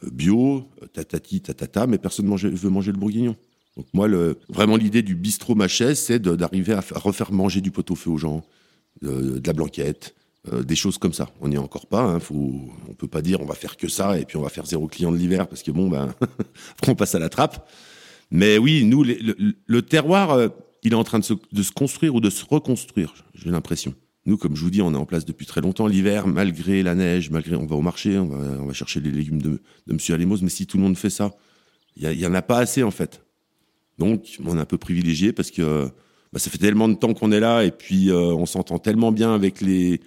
euh, 0.02 0.10
bio, 0.10 0.68
tatati, 0.92 1.40
tatata, 1.40 1.86
mais 1.86 1.98
personne 1.98 2.26
ne 2.26 2.36
veut 2.36 2.70
manger 2.70 2.92
le 2.92 2.98
bourguignon. 2.98 3.36
Donc 3.76 3.86
moi, 3.92 4.08
vraiment 4.48 4.76
l'idée 4.76 5.02
du 5.02 5.14
bistrot 5.14 5.54
Machès, 5.54 6.02
c'est 6.02 6.20
d'arriver 6.20 6.72
à, 6.72 6.82
refaire 6.94 7.32
manger 7.32 7.60
du 7.60 7.70
pot-au-feu 7.70 8.10
aux 8.10 8.18
gens, 8.18 8.44
de 9.02 9.40
la 9.44 9.52
blanquette, 9.52 10.14
euh, 10.52 10.62
des 10.62 10.76
choses 10.76 10.98
comme 10.98 11.12
ça. 11.12 11.28
On 11.40 11.48
n'y 11.48 11.56
est 11.56 11.58
encore 11.58 11.86
pas. 11.86 12.02
Hein, 12.02 12.20
faut, 12.20 12.70
on 12.88 12.94
peut 12.94 13.08
pas 13.08 13.22
dire 13.22 13.40
on 13.40 13.46
va 13.46 13.54
faire 13.54 13.76
que 13.76 13.88
ça 13.88 14.18
et 14.18 14.24
puis 14.24 14.36
on 14.36 14.42
va 14.42 14.48
faire 14.48 14.66
zéro 14.66 14.86
client 14.86 15.10
de 15.10 15.16
l'hiver 15.16 15.48
parce 15.48 15.62
que 15.62 15.70
bon 15.70 15.88
ben 15.88 16.14
on 16.86 16.94
passe 16.94 17.14
à 17.14 17.18
la 17.18 17.28
trappe. 17.28 17.68
Mais 18.30 18.58
oui, 18.58 18.84
nous 18.84 19.04
le, 19.04 19.82
terroir, 19.82 20.32
euh, 20.32 20.48
il 20.82 20.92
est 20.92 20.96
en 20.96 21.04
train 21.04 21.18
de 21.18 21.24
se, 21.24 21.72
construire 21.72 22.14
ou 22.14 22.20
de 22.20 22.30
se 22.30 22.44
reconstruire. 22.44 23.14
J'ai 23.34 23.50
l'impression. 23.50 23.94
Nous, 24.24 24.36
comme 24.36 24.56
je 24.56 24.62
vous 24.62 24.70
dis, 24.70 24.82
on 24.82 24.92
est 24.92 24.96
en 24.96 25.06
place 25.06 25.24
depuis 25.24 25.46
très 25.46 25.60
longtemps. 25.60 25.86
L'hiver, 25.86 26.26
malgré 26.26 26.82
la 26.82 26.96
neige, 26.96 27.30
malgré 27.30 27.54
on 27.54 27.66
va 27.66 27.76
au 27.76 27.80
marché, 27.80 28.18
on 28.18 28.66
va, 28.66 28.72
chercher 28.72 29.00
les 29.00 29.12
légumes 29.12 29.40
de, 29.40 29.60
de 29.86 29.92
Monsieur 29.92 30.14
Alémos. 30.14 30.42
Mais 30.42 30.48
si 30.48 30.66
tout 30.66 30.76
le 30.76 30.82
monde 30.82 30.96
fait 30.96 31.10
ça, 31.10 31.32
il 31.96 32.12
y, 32.12 32.26
en 32.26 32.34
a 32.34 32.42
pas 32.42 32.58
assez 32.58 32.82
en 32.82 32.90
fait. 32.90 33.24
Donc 33.98 34.38
on 34.44 34.56
est 34.56 34.60
un 34.60 34.66
peu 34.66 34.78
privilégié 34.78 35.32
parce 35.32 35.50
que 35.50 35.90
bah, 36.32 36.38
ça 36.38 36.50
fait 36.50 36.58
tellement 36.58 36.88
de 36.88 36.94
temps 36.94 37.14
qu'on 37.14 37.32
est 37.32 37.40
là 37.40 37.64
et 37.64 37.70
puis 37.70 38.10
euh, 38.10 38.18
on 38.18 38.46
s'entend 38.46 38.78
tellement 38.78 39.12
bien 39.12 39.34
avec 39.34 39.60
les 39.60 40.00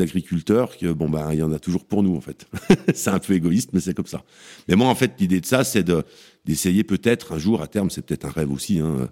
agriculteurs 0.00 0.76
que 0.76 0.92
bon 0.92 1.08
bah 1.08 1.28
il 1.32 1.38
y 1.38 1.42
en 1.42 1.52
a 1.52 1.58
toujours 1.58 1.84
pour 1.84 2.02
nous 2.02 2.16
en 2.16 2.20
fait. 2.20 2.46
c'est 2.94 3.10
un 3.10 3.18
peu 3.18 3.34
égoïste 3.34 3.70
mais 3.72 3.80
c'est 3.80 3.94
comme 3.94 4.06
ça. 4.06 4.24
Mais 4.68 4.74
moi 4.74 4.88
en 4.88 4.94
fait 4.94 5.12
l'idée 5.20 5.40
de 5.40 5.46
ça 5.46 5.64
c'est 5.64 5.82
de 5.82 6.02
d'essayer 6.44 6.84
peut-être 6.84 7.32
un 7.32 7.38
jour 7.38 7.62
à 7.62 7.66
terme 7.66 7.90
c'est 7.90 8.02
peut-être 8.02 8.24
un 8.24 8.30
rêve 8.30 8.50
aussi 8.50 8.78
hein, 8.78 9.08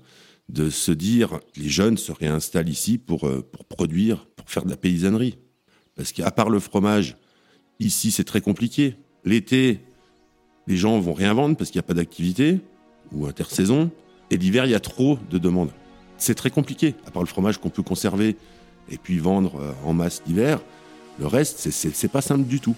de 0.49 0.71
se 0.71 0.91
dire 0.91 1.39
les 1.57 1.69
jeunes 1.69 1.97
se 1.97 2.11
réinstallent 2.11 2.69
ici 2.69 2.99
pour 2.99 3.29
euh, 3.29 3.47
pour 3.53 3.65
produire 3.65 4.27
pour 4.35 4.51
faire 4.51 4.65
de 4.65 4.71
la 4.71 4.77
paysannerie 4.77 5.39
parce 5.95 6.13
qu'à 6.13 6.31
part 6.31 6.51
le 6.51 6.59
fromage 6.59 7.17
ici 7.79 8.11
c'est 8.11 8.25
très 8.25 8.41
compliqué. 8.41 8.97
L'été 9.25 9.81
les 10.67 10.77
gens 10.77 10.99
vont 10.99 11.15
rien 11.15 11.35
vendre 11.35 11.57
parce 11.57 11.71
qu'il 11.71 11.79
n'y 11.79 11.85
a 11.85 11.89
pas 11.89 11.95
d'activité 11.95 12.59
ou 13.13 13.27
intersaison 13.27 13.91
et 14.31 14.37
l'hiver 14.37 14.67
il 14.67 14.73
y 14.73 14.75
a 14.75 14.81
trop 14.81 15.19
de 15.31 15.39
demandes. 15.39 15.71
C'est 16.17 16.35
très 16.35 16.51
compliqué 16.51 16.95
à 17.07 17.11
part 17.11 17.23
le 17.23 17.29
fromage 17.29 17.59
qu'on 17.59 17.71
peut 17.71 17.83
conserver 17.83 18.37
et 18.91 18.99
puis 18.99 19.19
vendre 19.19 19.61
euh, 19.61 19.73
en 19.85 19.93
masse 19.93 20.23
d'hiver. 20.25 20.61
Le 21.19 21.27
reste, 21.27 21.71
c'est 21.71 22.09
pas 22.09 22.21
simple 22.21 22.45
du 22.45 22.61
tout. 22.61 22.77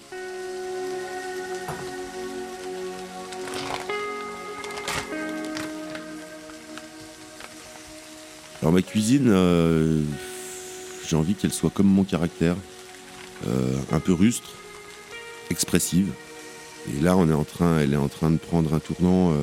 Alors 8.61 8.73
ma 8.73 8.81
cuisine, 8.81 9.27
euh, 9.29 10.01
j'ai 11.07 11.15
envie 11.15 11.33
qu'elle 11.35 11.53
soit 11.53 11.69
comme 11.69 11.87
mon 11.87 12.03
caractère, 12.03 12.55
euh, 13.47 13.75
un 13.91 13.99
peu 13.99 14.13
rustre, 14.13 14.53
expressive. 15.49 16.11
Et 16.95 17.01
là, 17.01 17.15
on 17.15 17.29
est 17.29 17.33
en 17.33 17.43
train, 17.43 17.79
elle 17.79 17.93
est 17.93 17.97
en 17.97 18.07
train 18.07 18.31
de 18.31 18.37
prendre 18.37 18.73
un 18.73 18.79
tournant 18.79 19.33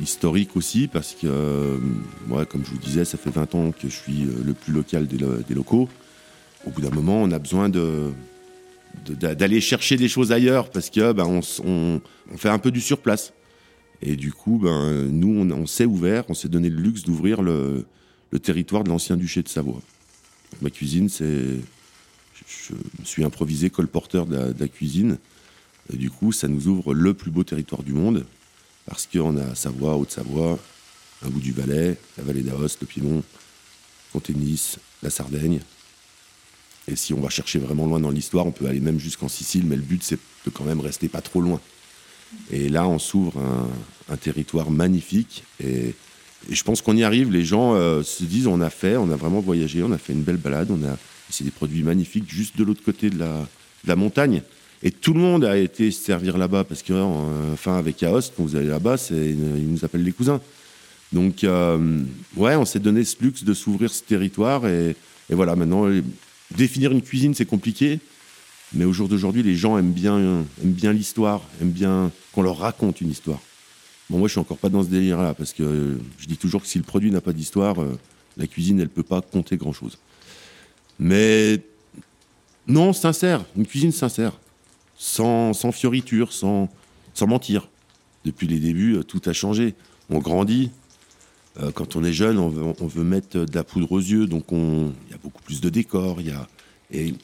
historique 0.00 0.56
aussi, 0.56 0.88
parce 0.88 1.12
que, 1.12 1.26
euh, 1.26 1.78
moi, 2.26 2.44
comme 2.46 2.64
je 2.64 2.70
vous 2.70 2.78
disais, 2.78 3.04
ça 3.04 3.18
fait 3.18 3.30
20 3.30 3.54
ans 3.54 3.72
que 3.72 3.88
je 3.88 3.94
suis 3.94 4.22
euh, 4.24 4.42
le 4.44 4.54
plus 4.54 4.72
local 4.72 5.06
des, 5.06 5.54
locaux. 5.54 5.88
Au 6.66 6.70
bout 6.70 6.80
d'un 6.80 6.90
moment, 6.90 7.22
on 7.22 7.30
a 7.30 7.38
besoin 7.38 7.68
d'aller 7.68 9.60
chercher 9.60 9.96
des 9.96 10.08
choses 10.08 10.32
ailleurs, 10.32 10.70
parce 10.70 10.90
que 10.90 11.12
ben, 11.12 11.40
on, 11.64 12.00
fait 12.36 12.48
un 12.48 12.58
peu 12.58 12.70
du 12.70 12.80
surplace. 12.80 13.32
Et 14.02 14.16
du 14.16 14.32
coup, 14.32 14.58
ben, 14.62 15.06
nous, 15.10 15.50
on, 15.52 15.66
s'est 15.66 15.84
ouvert, 15.84 16.24
on 16.28 16.34
s'est 16.34 16.48
donné 16.48 16.70
le 16.70 16.80
luxe 16.80 17.02
d'ouvrir 17.02 17.42
le, 17.42 17.84
territoire 18.42 18.84
de 18.84 18.88
l'ancien 18.88 19.16
duché 19.16 19.42
de 19.42 19.48
Savoie. 19.48 19.80
ma 20.62 20.70
cuisine, 20.70 21.08
c'est. 21.08 21.60
Je, 22.48 22.72
me 22.72 23.04
suis 23.04 23.22
improvisé 23.22 23.68
colporteur 23.68 24.26
de 24.26 24.36
la, 24.36 24.52
de 24.52 24.60
la 24.60 24.68
cuisine. 24.68 25.18
Et 25.92 25.96
du 25.96 26.10
coup, 26.10 26.32
ça 26.32 26.48
nous 26.48 26.68
ouvre 26.68 26.94
le 26.94 27.12
plus 27.14 27.30
beau 27.30 27.44
territoire 27.44 27.82
du 27.82 27.92
monde 27.92 28.24
parce 28.90 29.06
qu'on 29.06 29.38
a 29.38 29.54
Savoie, 29.54 29.96
Haute-Savoie, 29.96 30.58
un 31.24 31.28
bout 31.28 31.40
du 31.40 31.52
Valais, 31.52 31.96
la 32.18 32.24
vallée 32.24 32.42
d'Aoste, 32.42 32.80
le 32.80 32.86
Piémont, 32.88 33.22
Comté-Nice, 34.12 34.78
la 35.02 35.10
Sardaigne. 35.10 35.60
Et 36.88 36.96
si 36.96 37.14
on 37.14 37.20
va 37.20 37.30
chercher 37.30 37.60
vraiment 37.60 37.86
loin 37.86 38.00
dans 38.00 38.10
l'histoire, 38.10 38.46
on 38.46 38.50
peut 38.50 38.66
aller 38.66 38.80
même 38.80 38.98
jusqu'en 38.98 39.28
Sicile, 39.28 39.64
mais 39.64 39.76
le 39.76 39.82
but 39.82 40.02
c'est 40.02 40.18
de 40.44 40.50
quand 40.50 40.64
même 40.64 40.80
rester 40.80 41.08
pas 41.08 41.20
trop 41.20 41.40
loin. 41.40 41.60
Et 42.50 42.68
là, 42.68 42.86
on 42.86 42.98
s'ouvre 42.98 43.40
un, 44.08 44.16
territoire 44.16 44.70
magnifique 44.70 45.44
et, 45.62 45.94
je 46.48 46.62
pense 46.62 46.80
qu'on 46.80 46.96
y 46.96 47.04
arrive. 47.04 47.30
Les 47.30 47.44
gens 47.44 47.74
euh, 47.74 48.02
se 48.02 48.24
disent 48.24 48.46
on 48.46 48.62
a 48.62 48.70
fait, 48.70 48.96
on 48.96 49.10
a 49.10 49.16
vraiment 49.16 49.40
voyagé, 49.40 49.82
on 49.82 49.92
a 49.92 49.98
fait 49.98 50.14
une 50.14 50.22
belle 50.22 50.38
balade, 50.38 50.70
on 50.70 50.82
a 50.88 50.96
c'est 51.28 51.44
des 51.44 51.50
produits 51.50 51.84
magnifiques 51.84 52.28
juste 52.28 52.56
de 52.56 52.64
l'autre 52.64 52.82
côté 52.82 53.08
de 53.10 53.18
la 53.84 53.96
montagne. 53.96 54.42
Et 54.82 54.90
tout 54.90 55.12
le 55.12 55.20
monde 55.20 55.44
a 55.44 55.58
été 55.58 55.90
se 55.90 56.02
servir 56.02 56.38
là-bas 56.38 56.64
parce 56.64 56.82
que, 56.82 56.92
euh, 56.94 57.52
enfin, 57.52 57.76
avec 57.76 58.02
Aoste, 58.02 58.32
quand 58.36 58.44
vous 58.44 58.56
allez 58.56 58.68
là-bas, 58.68 58.96
ils 59.10 59.68
nous 59.68 59.84
appellent 59.84 60.04
les 60.04 60.12
cousins. 60.12 60.40
Donc, 61.12 61.44
euh, 61.44 62.02
ouais, 62.36 62.56
on 62.56 62.64
s'est 62.64 62.78
donné 62.78 63.04
ce 63.04 63.16
luxe 63.20 63.44
de 63.44 63.52
s'ouvrir 63.52 63.90
ce 63.90 64.02
territoire. 64.02 64.66
Et, 64.66 64.96
voilà, 65.28 65.54
maintenant, 65.54 65.86
définir 66.56 66.92
une 66.92 67.02
cuisine, 67.02 67.34
c'est 67.34 67.44
compliqué. 67.44 68.00
Mais 68.72 68.84
au 68.84 68.92
jour 68.92 69.08
d'aujourd'hui, 69.08 69.42
les 69.42 69.56
gens 69.56 69.76
aiment 69.76 69.92
bien, 69.92 70.18
aiment 70.18 70.72
bien 70.72 70.92
l'histoire, 70.92 71.42
aiment 71.60 71.70
bien 71.70 72.10
qu'on 72.32 72.42
leur 72.42 72.58
raconte 72.58 73.00
une 73.00 73.10
histoire. 73.10 73.40
Bon, 74.08 74.18
moi, 74.18 74.28
je 74.28 74.32
suis 74.32 74.40
encore 74.40 74.58
pas 74.58 74.68
dans 74.68 74.82
ce 74.82 74.88
délire-là, 74.88 75.34
parce 75.34 75.52
que 75.52 75.98
je 76.18 76.26
dis 76.26 76.36
toujours 76.36 76.62
que 76.62 76.68
si 76.68 76.78
le 76.78 76.84
produit 76.84 77.10
n'a 77.10 77.20
pas 77.20 77.32
d'histoire, 77.32 77.82
euh, 77.82 77.98
la 78.36 78.46
cuisine, 78.46 78.80
elle 78.80 78.88
peut 78.88 79.02
pas 79.02 79.20
compter 79.20 79.56
grand-chose. 79.56 79.98
Mais 80.98 81.60
non, 82.66 82.92
sincère, 82.92 83.44
une 83.56 83.66
cuisine 83.66 83.92
sincère 83.92 84.32
sans, 85.00 85.72
fioriture, 85.72 86.32
sans, 86.32 86.68
sans 87.14 87.26
mentir. 87.26 87.68
Depuis 88.26 88.46
les 88.46 88.58
débuts, 88.58 88.96
euh, 88.96 89.02
tout 89.02 89.22
a 89.24 89.32
changé. 89.32 89.74
On 90.10 90.18
grandit. 90.18 90.70
Euh, 91.58 91.72
quand 91.72 91.96
on 91.96 92.04
est 92.04 92.12
jeune, 92.12 92.38
on 92.38 92.48
veut, 92.50 93.02
mettre 93.02 93.38
de 93.38 93.54
la 93.54 93.64
poudre 93.64 93.90
aux 93.92 93.98
yeux, 93.98 94.26
donc 94.26 94.44
il 94.52 95.10
y 95.10 95.14
a 95.14 95.18
beaucoup 95.22 95.42
plus 95.42 95.60
de 95.60 95.70
décors. 95.70 96.20
Y 96.20 96.30
a, 96.32 96.46
et, 96.92 97.14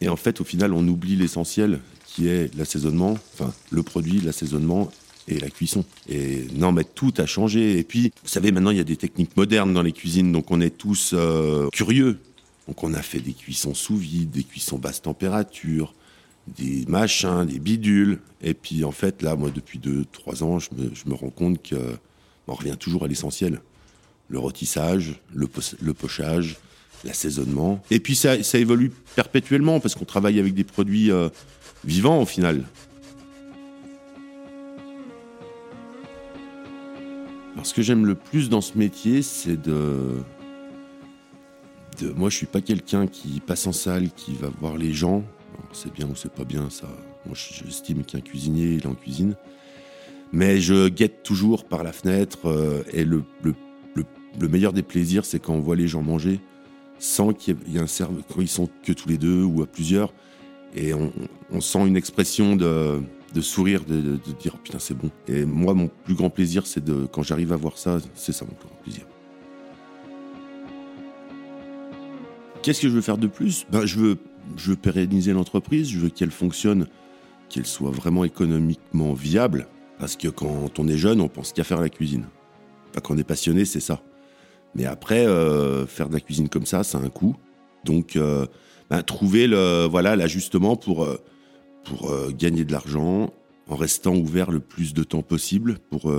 et 0.00 0.08
en 0.08 0.16
fait, 0.16 0.40
au 0.40 0.44
final, 0.44 0.72
on 0.72 0.86
oublie 0.86 1.16
l'essentiel 1.16 1.80
qui 2.06 2.28
est 2.28 2.54
l'assaisonnement, 2.54 3.18
enfin 3.34 3.52
le 3.70 3.82
produit, 3.82 4.20
l'assaisonnement 4.20 4.90
et 5.26 5.40
la 5.40 5.50
cuisson. 5.50 5.84
Et 6.08 6.46
non, 6.54 6.70
mais 6.70 6.84
tout 6.84 7.12
a 7.18 7.26
changé. 7.26 7.78
Et 7.78 7.82
puis, 7.82 8.12
vous 8.22 8.28
savez, 8.28 8.52
maintenant, 8.52 8.70
il 8.70 8.78
y 8.78 8.80
a 8.80 8.84
des 8.84 8.96
techniques 8.96 9.36
modernes 9.36 9.74
dans 9.74 9.82
les 9.82 9.92
cuisines, 9.92 10.30
donc 10.30 10.50
on 10.52 10.60
est 10.60 10.76
tous 10.76 11.10
euh, 11.12 11.68
curieux. 11.70 12.20
Donc 12.68 12.84
on 12.84 12.94
a 12.94 13.02
fait 13.02 13.20
des 13.20 13.32
cuissons 13.32 13.74
sous 13.74 13.96
vide, 13.96 14.30
des 14.30 14.44
cuissons 14.44 14.78
basse 14.78 15.02
température, 15.02 15.94
des 16.56 16.84
machins, 16.86 17.44
des 17.44 17.58
bidules. 17.58 18.18
Et 18.42 18.54
puis 18.54 18.84
en 18.84 18.92
fait, 18.92 19.22
là, 19.22 19.36
moi, 19.36 19.50
depuis 19.54 19.78
2-3 19.78 20.42
ans, 20.42 20.58
je 20.58 20.68
me, 21.06 21.14
rends 21.14 21.30
compte 21.30 21.62
que 21.62 21.76
on 22.46 22.54
revient 22.54 22.76
toujours 22.78 23.04
à 23.04 23.08
l'essentiel. 23.08 23.60
Le 24.28 24.38
rôtissage, 24.38 25.20
le, 25.34 25.46
pochage, 25.94 26.56
l'assaisonnement. 27.04 27.82
Et 27.90 28.00
puis 28.00 28.14
ça, 28.14 28.36
évolue 28.54 28.92
perpétuellement 29.16 29.80
parce 29.80 29.94
qu'on 29.94 30.04
travaille 30.04 30.38
avec 30.38 30.54
des 30.54 30.64
produits 30.64 31.10
euh, 31.10 31.28
vivants 31.84 32.20
au 32.20 32.26
final. 32.26 32.64
Alors, 37.54 37.66
ce 37.66 37.74
que 37.74 37.82
j'aime 37.82 38.06
le 38.06 38.14
plus 38.14 38.48
dans 38.48 38.60
ce 38.60 38.78
métier, 38.78 39.20
c'est 39.22 39.60
de... 39.60 40.18
de... 42.00 42.10
Moi, 42.10 42.30
je 42.30 42.36
suis 42.36 42.46
pas 42.46 42.60
quelqu'un 42.60 43.06
qui 43.06 43.40
passe 43.40 43.66
en 43.66 43.72
salle, 43.72 44.10
qui 44.14 44.34
va 44.34 44.48
voir 44.60 44.76
les 44.76 44.92
gens. 44.92 45.24
C'est 45.72 45.92
bien 45.92 46.06
ou 46.06 46.14
c'est 46.14 46.32
pas 46.32 46.44
bien, 46.44 46.70
ça. 46.70 46.86
Moi, 47.26 47.36
j'estime 47.36 48.04
qu'un 48.04 48.20
cuisinier, 48.20 48.74
il 48.74 48.82
est 48.82 48.86
en 48.86 48.94
cuisine. 48.94 49.34
Mais 50.32 50.60
je 50.60 50.88
guette 50.88 51.22
toujours 51.22 51.64
par 51.64 51.82
la 51.82 51.92
fenêtre. 51.92 52.46
Euh, 52.46 52.82
et 52.92 53.04
le, 53.04 53.24
le, 53.42 53.54
le, 54.38 54.48
meilleur 54.48 54.72
des 54.72 54.82
plaisirs, 54.82 55.24
c'est 55.24 55.38
quand 55.38 55.54
on 55.54 55.60
voit 55.60 55.76
les 55.76 55.88
gens 55.88 56.02
manger 56.02 56.40
sans 56.98 57.32
qu'il 57.32 57.56
y 57.68 57.76
ait 57.76 57.80
un 57.80 57.86
serveur, 57.86 58.22
quand 58.28 58.40
ils 58.40 58.48
sont 58.48 58.68
que 58.82 58.92
tous 58.92 59.08
les 59.08 59.18
deux 59.18 59.42
ou 59.42 59.62
à 59.62 59.66
plusieurs. 59.66 60.12
Et 60.74 60.92
on, 60.92 61.60
sent 61.60 61.86
une 61.86 61.96
expression 61.96 62.56
de 62.56 63.00
de 63.34 63.40
sourire, 63.42 63.84
de, 63.84 64.18
dire 64.40 64.54
oh, 64.54 64.60
putain 64.62 64.78
c'est 64.78 64.96
bon. 64.96 65.10
Et 65.28 65.44
moi 65.44 65.74
mon 65.74 65.88
plus 66.04 66.14
grand 66.14 66.30
plaisir 66.30 66.66
c'est 66.66 66.82
de 66.82 67.06
quand 67.06 67.22
j'arrive 67.22 67.52
à 67.52 67.56
voir 67.56 67.78
ça, 67.78 67.98
c'est 68.14 68.32
ça 68.32 68.44
mon 68.44 68.54
plus 68.54 68.68
grand 68.68 68.82
plaisir. 68.82 69.04
Qu'est-ce 72.62 72.80
que 72.80 72.88
je 72.88 72.94
veux 72.94 73.00
faire 73.00 73.18
de 73.18 73.28
plus? 73.28 73.66
Ben, 73.70 73.86
je, 73.86 73.98
veux, 73.98 74.18
je 74.56 74.70
veux 74.70 74.76
pérenniser 74.76 75.32
l'entreprise, 75.32 75.90
je 75.90 75.98
veux 75.98 76.08
qu'elle 76.08 76.30
fonctionne, 76.30 76.86
qu'elle 77.48 77.66
soit 77.66 77.90
vraiment 77.90 78.24
économiquement 78.24 79.14
viable. 79.14 79.68
Parce 79.98 80.16
que 80.16 80.28
quand 80.28 80.78
on 80.78 80.88
est 80.88 80.96
jeune, 80.96 81.20
on 81.20 81.28
pense 81.28 81.52
qu'à 81.52 81.64
faire 81.64 81.80
la 81.80 81.88
cuisine. 81.88 82.26
quand 82.94 83.14
on 83.14 83.18
est 83.18 83.24
passionné, 83.24 83.64
c'est 83.64 83.80
ça. 83.80 84.02
Mais 84.74 84.84
après, 84.84 85.26
euh, 85.26 85.86
faire 85.86 86.08
de 86.08 86.14
la 86.14 86.20
cuisine 86.20 86.48
comme 86.48 86.66
ça, 86.66 86.84
ça 86.84 86.98
a 86.98 87.00
un 87.00 87.08
coût. 87.08 87.36
Donc, 87.84 88.16
euh, 88.16 88.46
ben, 88.90 89.02
trouver 89.02 89.46
le 89.46 89.86
voilà 89.86 90.16
l'ajustement 90.16 90.76
pour 90.76 91.04
euh, 91.04 92.30
gagner 92.30 92.64
de 92.64 92.72
l'argent 92.72 93.32
en 93.68 93.76
restant 93.76 94.14
ouvert 94.14 94.50
le 94.50 94.60
plus 94.60 94.94
de 94.94 95.02
temps 95.02 95.22
possible 95.22 95.78
pour, 95.90 96.10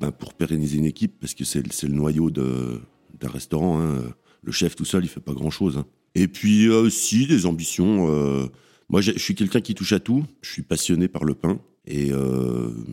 ben, 0.00 0.12
pour 0.12 0.34
pérenniser 0.34 0.78
une 0.78 0.84
équipe, 0.84 1.18
parce 1.20 1.34
que 1.34 1.44
c'est 1.44 1.62
le 1.62 1.94
noyau 1.94 2.30
d'un 2.30 3.28
restaurant. 3.28 3.80
Hein. 3.80 4.02
Le 4.42 4.52
chef 4.52 4.76
tout 4.76 4.84
seul, 4.84 5.04
il 5.04 5.08
fait 5.08 5.20
pas 5.20 5.32
grand-chose. 5.32 5.78
Hein. 5.78 5.86
Et 6.16 6.28
puis 6.28 6.68
aussi 6.68 7.26
des 7.26 7.44
ambitions. 7.44 8.10
Euh, 8.10 8.46
moi, 8.88 9.00
je 9.02 9.12
suis 9.18 9.34
quelqu'un 9.34 9.60
qui 9.60 9.74
touche 9.74 9.92
à 9.92 10.00
tout. 10.00 10.24
Je 10.40 10.50
suis 10.50 10.62
passionné 10.62 11.08
par 11.08 11.24
le 11.24 11.34
pain. 11.34 11.60
Et 11.88 12.10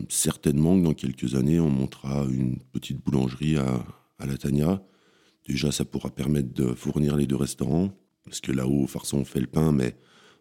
certainement 0.08 0.78
que 0.78 0.84
dans 0.84 0.94
quelques 0.94 1.34
années, 1.34 1.58
on 1.58 1.68
montera 1.68 2.26
une 2.30 2.58
petite 2.72 3.04
boulangerie 3.04 3.56
à, 3.56 3.84
à 4.20 4.26
la 4.26 4.36
Tania. 4.36 4.84
Déjà, 5.48 5.72
ça 5.72 5.84
pourra 5.84 6.10
permettre 6.10 6.54
de 6.54 6.74
fournir 6.74 7.16
les 7.16 7.26
deux 7.26 7.34
restaurants. 7.34 7.90
Parce 8.24 8.40
que 8.40 8.52
là-haut, 8.52 8.84
au 8.84 8.86
Farson, 8.86 9.18
on 9.18 9.24
fait 9.24 9.40
le 9.40 9.46
pain, 9.46 9.72
mais 9.72 9.96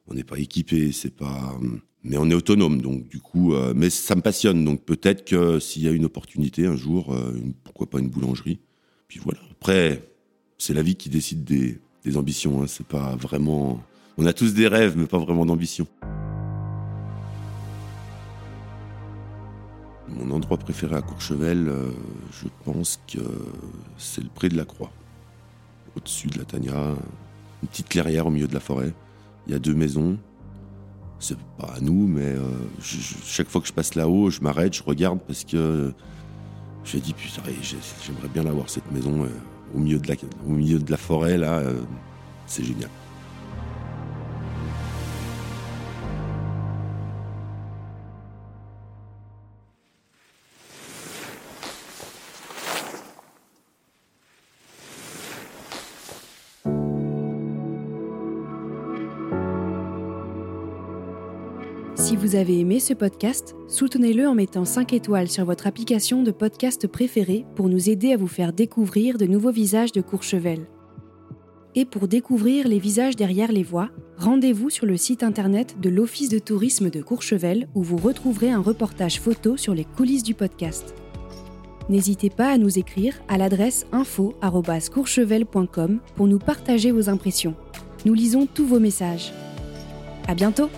on 0.07 0.13
n'est 0.13 0.23
pas 0.23 0.39
équipé, 0.39 0.91
c'est 0.91 1.15
pas. 1.15 1.57
Mais 2.03 2.17
on 2.17 2.29
est 2.29 2.33
autonome, 2.33 2.81
donc 2.81 3.07
du 3.07 3.19
coup, 3.19 3.53
euh, 3.53 3.73
mais 3.75 3.89
ça 3.89 4.15
me 4.15 4.21
passionne. 4.21 4.65
Donc 4.65 4.83
peut-être 4.83 5.25
que 5.25 5.59
s'il 5.59 5.83
y 5.83 5.87
a 5.87 5.91
une 5.91 6.05
opportunité 6.05 6.65
un 6.65 6.75
jour, 6.75 7.13
euh, 7.13 7.33
pourquoi 7.63 7.89
pas 7.89 7.99
une 7.99 8.09
boulangerie. 8.09 8.59
Puis 9.07 9.19
voilà. 9.23 9.39
Après, 9.51 10.09
c'est 10.57 10.73
la 10.73 10.81
vie 10.81 10.95
qui 10.95 11.09
décide 11.09 11.43
des, 11.43 11.79
ambitions. 12.17 12.61
Hein. 12.61 12.65
C'est 12.67 12.85
pas 12.85 13.15
vraiment. 13.15 13.81
On 14.17 14.25
a 14.25 14.33
tous 14.33 14.53
des 14.53 14.67
rêves, 14.67 14.95
mais 14.97 15.05
pas 15.05 15.17
vraiment 15.17 15.45
d'ambition. 15.45 15.87
Mon 20.09 20.31
endroit 20.31 20.57
préféré 20.57 20.95
à 20.95 21.01
Courchevel, 21.01 21.67
euh, 21.67 21.89
je 22.31 22.47
pense 22.65 22.99
que 23.07 23.19
c'est 23.97 24.23
le 24.23 24.29
pré 24.29 24.49
de 24.49 24.55
la 24.55 24.65
Croix, 24.65 24.91
au-dessus 25.95 26.27
de 26.27 26.37
la 26.37 26.45
Tania, 26.45 26.95
une 27.63 27.67
petite 27.69 27.89
clairière 27.89 28.27
au 28.27 28.29
milieu 28.29 28.47
de 28.47 28.53
la 28.53 28.59
forêt. 28.59 28.93
Il 29.47 29.53
y 29.53 29.55
a 29.55 29.59
deux 29.59 29.73
maisons. 29.73 30.17
C'est 31.19 31.37
pas 31.57 31.73
à 31.77 31.79
nous, 31.79 32.05
mais 32.05 32.25
euh, 32.25 32.49
chaque 32.81 33.47
fois 33.47 33.61
que 33.61 33.67
je 33.67 33.73
passe 33.73 33.95
là-haut, 33.95 34.29
je 34.29 34.41
m'arrête, 34.41 34.75
je 34.75 34.83
regarde 34.83 35.19
parce 35.25 35.45
que 35.45 35.93
je 36.83 36.97
dis 36.97 37.13
putain, 37.13 37.41
j'aimerais 38.05 38.27
bien 38.27 38.43
l'avoir 38.43 38.69
cette 38.69 38.91
maison 38.91 39.23
euh, 39.23 39.29
au 39.73 39.79
milieu 39.79 39.99
de 39.99 40.91
la, 40.91 40.97
forêt 40.97 41.37
là. 41.37 41.59
Euh, 41.59 41.73
c'est 42.45 42.63
génial. 42.63 42.89
Si 62.13 62.17
vous 62.17 62.35
avez 62.35 62.59
aimé 62.59 62.79
ce 62.79 62.93
podcast, 62.93 63.55
soutenez-le 63.67 64.27
en 64.27 64.35
mettant 64.35 64.65
5 64.65 64.93
étoiles 64.93 65.29
sur 65.29 65.45
votre 65.45 65.65
application 65.65 66.21
de 66.21 66.29
podcast 66.29 66.85
préférée 66.85 67.43
pour 67.55 67.69
nous 67.69 67.89
aider 67.89 68.13
à 68.13 68.17
vous 68.17 68.27
faire 68.27 68.53
découvrir 68.53 69.17
de 69.17 69.25
nouveaux 69.25 69.51
visages 69.51 69.93
de 69.93 70.01
Courchevel. 70.01 70.67
Et 71.73 71.85
pour 71.85 72.07
découvrir 72.07 72.67
les 72.67 72.77
visages 72.77 73.15
derrière 73.15 73.51
les 73.51 73.63
voix, 73.63 73.89
rendez-vous 74.15 74.69
sur 74.69 74.85
le 74.85 74.95
site 74.95 75.23
internet 75.23 75.77
de 75.81 75.89
l'Office 75.89 76.29
de 76.29 76.37
tourisme 76.37 76.91
de 76.91 77.01
Courchevel 77.01 77.67
où 77.73 77.81
vous 77.81 77.97
retrouverez 77.97 78.51
un 78.51 78.61
reportage 78.61 79.19
photo 79.19 79.57
sur 79.57 79.73
les 79.73 79.85
coulisses 79.85 80.21
du 80.21 80.35
podcast. 80.35 80.93
N'hésitez 81.89 82.29
pas 82.29 82.51
à 82.51 82.59
nous 82.59 82.77
écrire 82.77 83.23
à 83.27 83.39
l'adresse 83.39 83.87
info@courchevel.com 83.91 85.99
pour 86.15 86.27
nous 86.27 86.37
partager 86.37 86.91
vos 86.91 87.09
impressions. 87.09 87.55
Nous 88.05 88.13
lisons 88.13 88.45
tous 88.45 88.67
vos 88.67 88.79
messages. 88.79 89.33
À 90.27 90.35
bientôt! 90.35 90.69